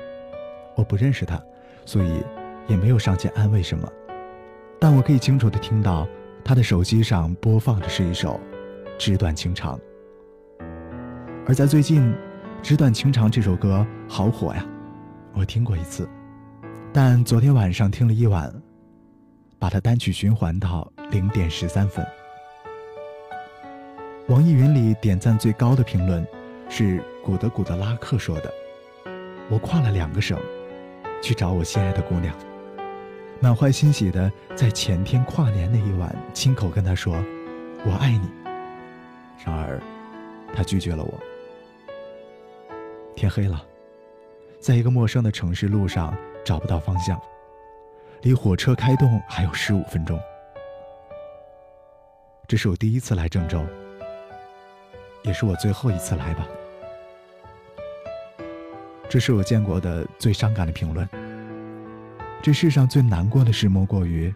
[0.76, 1.42] 我不认识他，
[1.86, 2.22] 所以
[2.66, 3.90] 也没有上前安慰什么，
[4.78, 6.06] 但我可以清楚的听到
[6.44, 8.38] 他的手机上播放的是一首
[8.98, 9.80] 《纸短情长》，
[11.46, 12.02] 而在最近，
[12.62, 14.66] 《纸短情长》这首歌好火呀，
[15.32, 16.06] 我听过一次，
[16.92, 18.52] 但昨天晚上听了一晚，
[19.58, 22.06] 把它单曲循环到零点十三分。
[24.28, 26.26] 网易云里点赞最高的评论
[26.68, 28.52] 是古德古德拉克说的
[29.48, 30.38] ：“我跨了两个省，
[31.22, 32.34] 去找我心爱的姑娘，
[33.40, 37.14] 满怀欣喜的在前天跨年那一晚亲口跟她说
[37.86, 38.28] 我爱你。
[39.46, 39.80] 然而，
[40.54, 41.18] 她拒绝了我。
[43.16, 43.64] 天黑了，
[44.60, 46.14] 在一个陌生的城市路上
[46.44, 47.18] 找不到方向，
[48.20, 50.20] 离火车开动还有十五分钟。
[52.46, 53.64] 这是我第一次来郑州。”
[55.22, 56.46] 也是我最后一次来吧。
[59.08, 61.08] 这是我见过的最伤感的评论。
[62.42, 64.32] 这世上最难过的事，莫过于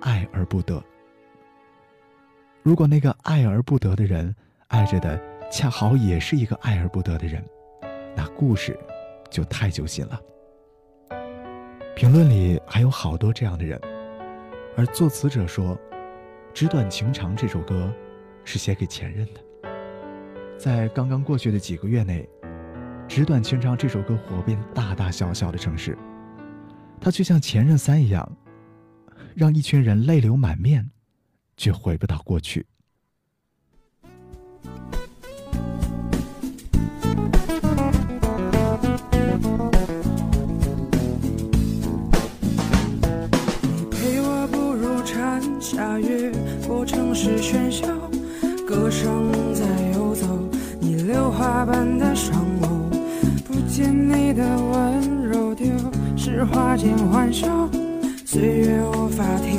[0.00, 0.82] 爱而不得。
[2.62, 4.34] 如果那个爱而不得的人
[4.66, 5.18] 爱着的
[5.50, 7.42] 恰好也是一个爱而不得的人，
[8.14, 8.78] 那故事
[9.30, 10.20] 就太揪心了。
[11.96, 13.80] 评论里还有好多这样的人，
[14.76, 15.74] 而作词者说，
[16.52, 17.92] 《纸短情长》这首歌
[18.44, 19.40] 是写给前任的。
[20.58, 22.28] 在刚刚过去的几个月内，
[23.06, 25.96] 《纸短情长》这首歌火遍大大小小的城市，
[27.00, 28.28] 它却像《前任三》一样，
[29.36, 30.90] 让一群人泪流满面，
[31.56, 32.66] 却回不到过去。
[56.96, 57.68] 欢笑，
[58.24, 59.57] 岁月无法停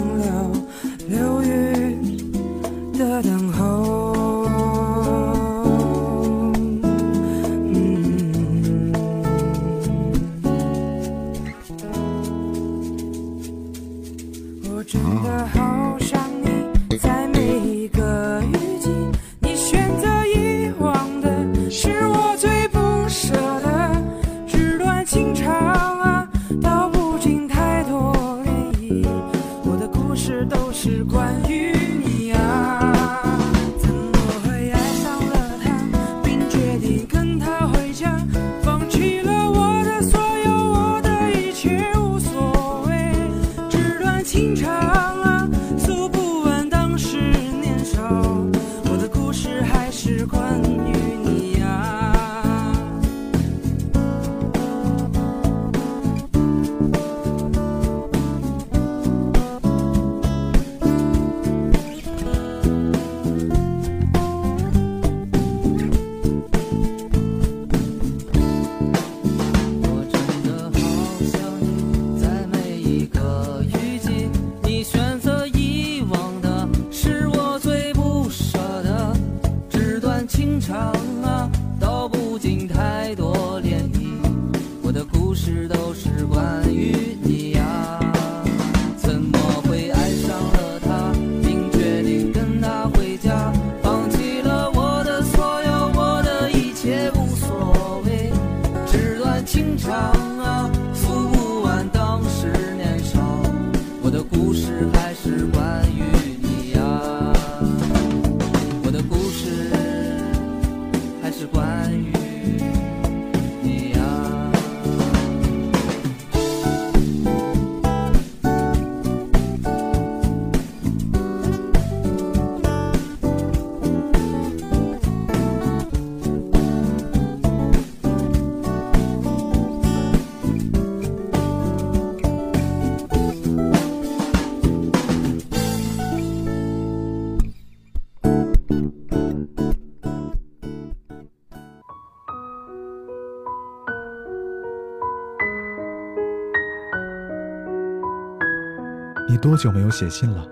[149.49, 150.45] 多久没有写信了？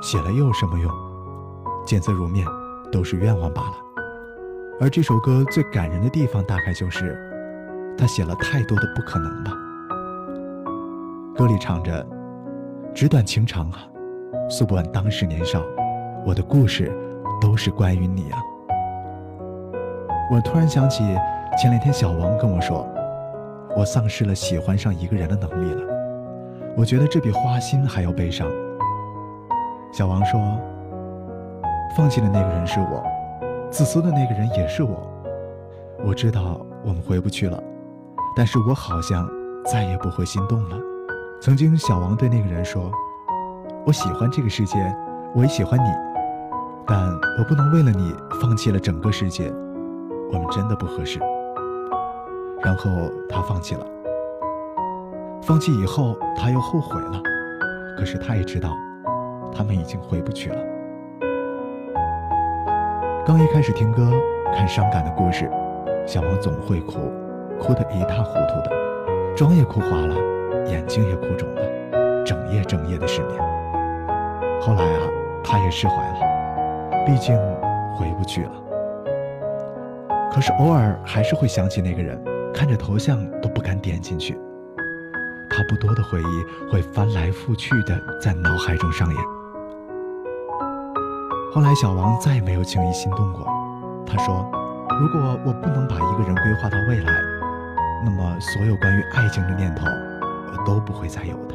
[0.00, 0.90] 写了又有什么用？
[1.84, 2.46] 见字如面，
[2.90, 3.74] 都是愿望罢了。
[4.80, 7.14] 而这首歌最感人的地方，大概就是
[7.98, 9.52] 他写了太多的不可能吧。
[11.36, 12.06] 歌里唱着
[12.96, 13.80] ：“纸短情长啊，
[14.48, 15.62] 诉不完当时年少，
[16.24, 16.90] 我的故事
[17.38, 18.40] 都是关于你啊。”
[20.32, 21.04] 我突然想起
[21.60, 22.88] 前两天小王跟我说，
[23.76, 25.91] 我丧失了喜欢上一个人的能力了。
[26.74, 28.48] 我觉得这比花心还要悲伤。
[29.92, 30.40] 小王说
[31.94, 33.04] ：“放弃的那个人是我，
[33.70, 35.06] 自私的那个人也是我。
[36.04, 37.62] 我知道我们回不去了，
[38.34, 39.28] 但是我好像
[39.66, 40.76] 再也不会心动了。”
[41.42, 42.90] 曾经，小王对那个人说
[43.84, 44.78] ：“我喜欢这个世界，
[45.34, 45.88] 我也喜欢你，
[46.86, 47.06] 但
[47.38, 49.52] 我不能为了你放弃了整个世界。
[50.32, 51.20] 我们真的不合适。”
[52.64, 52.90] 然后
[53.28, 53.84] 他放弃了。
[55.42, 57.20] 放弃以后，他又后悔了，
[57.98, 58.76] 可是他也知道，
[59.52, 60.56] 他们已经回不去了。
[63.26, 64.12] 刚一开始听歌，
[64.54, 65.50] 看伤感的故事，
[66.06, 67.10] 小王总会哭，
[67.60, 68.70] 哭得一塌糊涂的，
[69.34, 70.14] 妆也哭花了，
[70.66, 73.36] 眼睛也哭肿了，整夜整夜的失眠。
[74.60, 75.00] 后来啊，
[75.42, 77.36] 他也释怀了，毕竟
[77.96, 78.52] 回不去了。
[80.32, 82.16] 可是偶尔还是会想起那个人，
[82.54, 84.38] 看着头像都不敢点进去。
[85.52, 89.24] 差不多的回忆会翻来覆去的在脑海中上演。
[91.52, 93.46] 后来，小王再也没有轻易心动过。
[94.06, 94.50] 他说
[94.98, 97.12] ：“如果我不能把一个人规划到未来，
[98.02, 101.54] 那么所有关于爱情的念头，我都不会再有的。”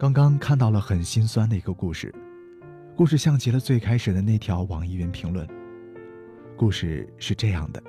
[0.00, 2.10] 刚刚看到了很心酸的一个故事，
[2.96, 5.46] 故事像极了最开始的那条网易云评论。
[6.56, 7.82] 故事是这样的：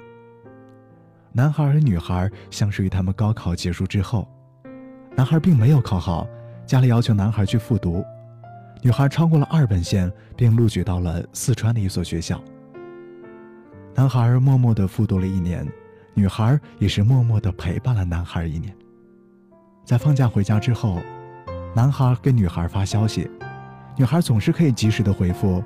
[1.32, 4.28] 男孩和女孩相识于他们高考结束之后，
[5.16, 6.28] 男孩并没有考好，
[6.66, 8.04] 家里要求男孩去复读，
[8.82, 12.44] 女孩超过了二本线，并录取到了四川的一所学校。
[13.96, 15.66] 男孩默默地复读了一年，
[16.14, 18.76] 女孩也是默默地陪伴了男孩一年。
[19.86, 21.02] 在放假回家之后。
[21.74, 23.30] 男孩给女孩发消息，
[23.96, 25.64] 女孩总是可以及时的回复，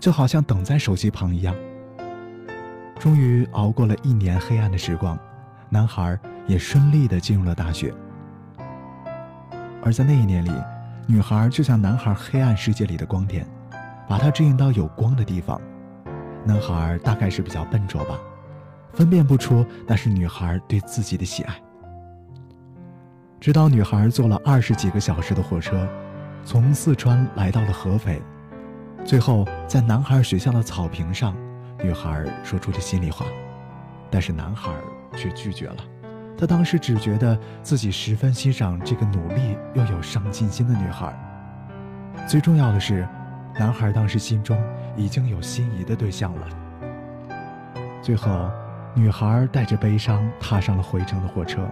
[0.00, 1.54] 就好像等在手机旁一样。
[2.98, 5.18] 终于熬过了一年黑暗的时光，
[5.68, 7.92] 男孩也顺利的进入了大学。
[9.82, 10.50] 而在那一年里，
[11.06, 13.46] 女孩就像男孩黑暗世界里的光点，
[14.08, 15.60] 把他指引到有光的地方。
[16.46, 18.18] 男孩大概是比较笨拙吧，
[18.94, 21.54] 分辨不出那是女孩对自己的喜爱。
[23.42, 25.84] 直到女孩坐了二十几个小时的火车，
[26.44, 28.22] 从四川来到了合肥，
[29.04, 31.34] 最后在男孩学校的草坪上，
[31.82, 33.26] 女孩说出了心里话，
[34.12, 34.70] 但是男孩
[35.16, 35.78] 却拒绝了。
[36.38, 41.12] 他当时只觉得自己十分欣赏这个努力又有上进心的女孩。
[42.28, 43.04] 最重要的是，
[43.58, 44.56] 男孩当时心中
[44.96, 46.46] 已经有心仪的对象了。
[48.00, 48.48] 最后，
[48.94, 51.68] 女孩带着悲伤踏上了回程的火车。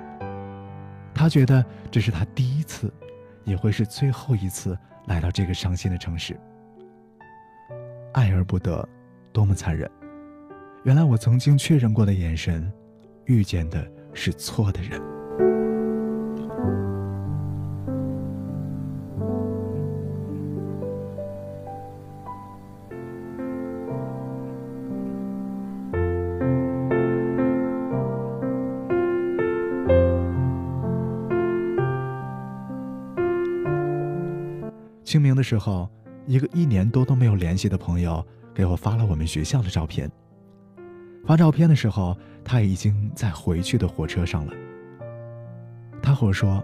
[1.15, 2.93] 他觉得这是他第一次，
[3.45, 6.39] 也会是最后一次来到这个伤心的城市。
[8.13, 8.89] 爱而不得，
[9.33, 9.89] 多么残忍！
[10.85, 12.73] 原来我曾经确认过的眼神，
[13.27, 15.20] 遇见的是错的人。
[35.11, 35.91] 清明的时候，
[36.25, 40.09] 一个一年多都没有联系的朋友给我发了我们学校的照片。
[41.27, 44.53] 发照片的时候，他已经在回去的火车上了。
[46.01, 46.63] 他和我说，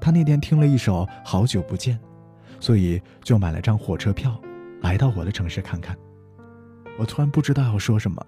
[0.00, 1.96] 他那天听了一首《好久不见》，
[2.58, 4.36] 所以就买了张火车票，
[4.80, 5.96] 来到我的城市看看。
[6.98, 8.20] 我突然不知道要说什么。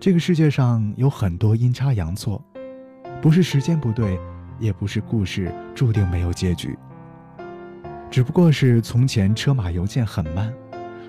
[0.00, 2.42] 这个世界上有很多阴差阳错，
[3.20, 4.18] 不是时间不对，
[4.58, 6.74] 也不是故事注定没有结局。
[8.12, 10.52] 只不过是从前车马邮件很慢，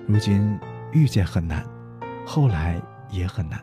[0.06, 0.58] 如今
[0.90, 1.62] 遇见很难，
[2.24, 2.80] 后来
[3.10, 3.60] 也很难。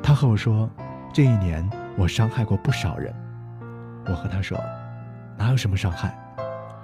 [0.00, 0.70] 他和我说，
[1.12, 3.12] 这一年我伤害过不少人。
[4.06, 4.56] 我和他说，
[5.36, 6.16] 哪有什么伤害，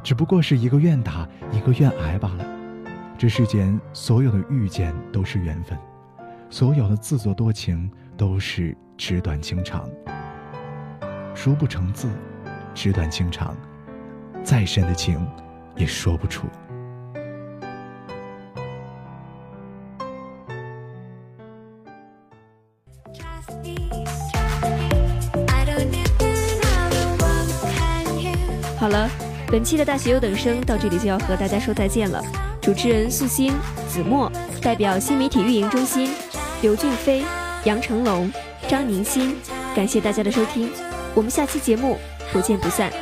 [0.02, 2.44] 只不过是一个愿打一个愿挨罢了。
[3.16, 5.78] 这世间所有的遇见都是缘分，
[6.50, 9.88] 所有的自作多情都是纸短情长。
[11.32, 12.08] 书不成字，
[12.74, 13.56] 纸短情长，
[14.44, 15.26] 再深的情
[15.74, 16.46] 也说不出。
[28.78, 29.08] 好了，
[29.50, 32.22] 本期的大学优等生到这里就要和大家说再见了。
[32.60, 33.54] 主持人素心、
[33.88, 34.30] 子墨，
[34.60, 36.10] 代表新媒体运营中心，
[36.60, 37.24] 刘俊飞、
[37.64, 38.30] 杨成龙、
[38.68, 39.36] 张宁新，
[39.74, 40.70] 感谢大家的收听，
[41.14, 41.98] 我们下期节目
[42.30, 42.92] 不见不散。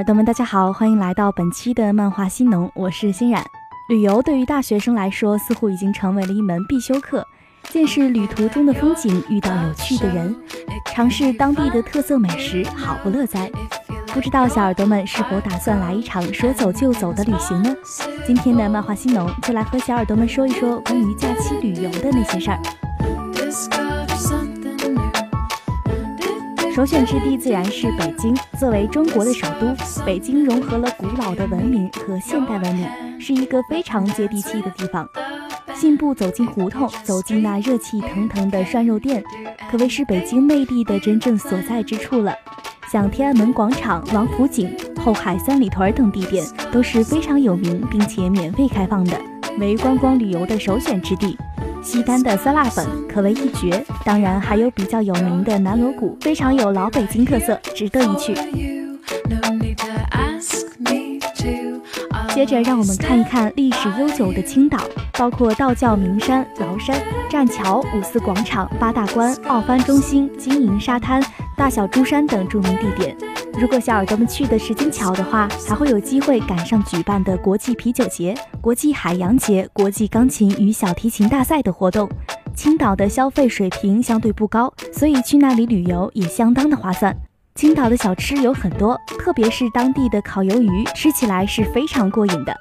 [0.00, 3.44] 耳朵们，大家好，欢迎来到本期的漫画新农，我是欣冉。
[3.90, 7.22] 旅游对于大学生来说，似乎已经成为了一门必修课。
[7.68, 10.34] 见识旅途中的风景，遇到有趣的人，
[10.94, 13.50] 尝试当地的特色美食，好不乐哉。
[14.06, 17.76] 不知道小耳朵们是否打算来一场说走就走的旅行呢？
[18.26, 23.99] 今天的漫画新农就来和小耳朵们说一说关于假期旅游的那些事儿。
[26.74, 28.34] 首选之地自然是北京。
[28.58, 32.88] 作为中国的首都，北京融合了古老的文明和现代文明，
[33.20, 35.08] 是一个非常接地气的地方。
[35.74, 39.22] 信步走进胡同，走进那热气腾腾的涮肉店，
[39.70, 42.32] 可谓是北京魅力的真正所在之处了。
[42.90, 49.20] 像天安门广场、王府井、后海三里屯等地点都是非常有名并且免费开放的，
[49.60, 51.36] 为观光旅游的首选之地。
[51.82, 58.34] 西单的酸辣粉可谓一绝，当然还有比较有名的南锣鼓，非常有老北京特色，值得一去。
[62.40, 64.78] 接着，让我们看一看历史悠久的青岛，
[65.12, 71.22] 包括道教名山崂山、栈桥、五四广场、八大关、奥帆中心、金银沙滩、
[71.54, 73.14] 大小珠山等著名地点。
[73.60, 82.08] 如果小耳朵们去的是金桥的话，还会有机会赶上举办的国际啤酒节、国际海洋节、国际钢琴与小提琴大赛的活动。
[82.54, 87.14] 青岛的消费水平相对不高，所以去那里旅游也相当的划算。
[87.54, 92.54] 青岛的小吃有很多，特别是当地的烤鱿鱼，吃起来是非常过瘾的。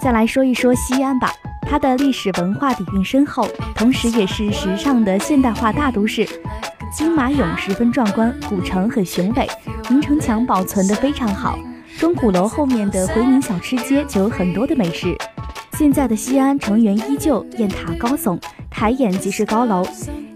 [0.00, 1.32] 再来说一说西安吧，
[1.62, 6.26] 它的历史文化底蕴深厚，同时也是时尚的现代化大都市。
[6.96, 9.48] 兵马俑十分壮观，古城很雄伟，
[9.90, 11.58] 明城墙保存得非常好。
[11.98, 15.16] 钟鼓楼后面的回民小吃街就有很多的美食。
[15.72, 18.40] 现在的西安城垣依旧，雁塔高耸，
[18.74, 19.86] 抬眼即是高楼。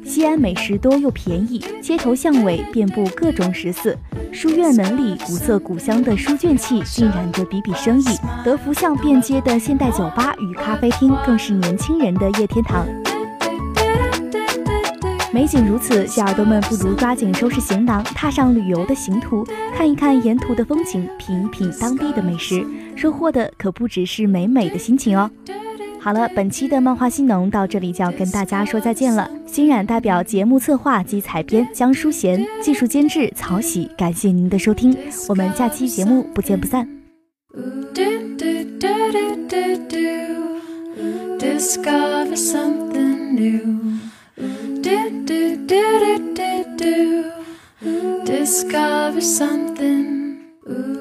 [0.05, 3.99] 西安美食多又便宜，街头巷尾遍布各种食肆。
[4.33, 8.05] 书院门里古色古香的书卷气浸染着笔笔生意。
[8.45, 12.87] 德福巷便街的现代酒吧与咖啡厅更是年轻人的夜天堂。
[15.31, 19.45] 美景如此，小耳朵们不如抓紧收拾行囊，踏上旅游的行途，
[19.77, 22.65] 看一看沿途的风景，品一品当地的美食，
[22.97, 25.29] 收获的可不只是美美的心情哦。
[26.01, 29.31] 好了，本期的漫画新农到这里就要跟大家说再见了。
[29.47, 34.97] 欣冉代表节目策划及采编江淑贤，技术监制曹喜，感谢您的收听，
[35.29, 36.89] 我们下期节目不见不散。
[41.39, 43.61] Discover something new.
[44.81, 44.91] Do,
[45.27, 47.25] do, do, do, do, do.
[48.25, 50.39] Discover something.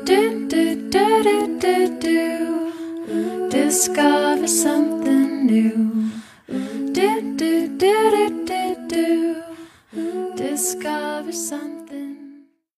[0.03, 2.07] Do, do, do, do, do, do.
[3.07, 6.11] Discover something new.
[6.91, 10.35] Do, do, do, do, do, do.
[10.35, 12.06] Discover something.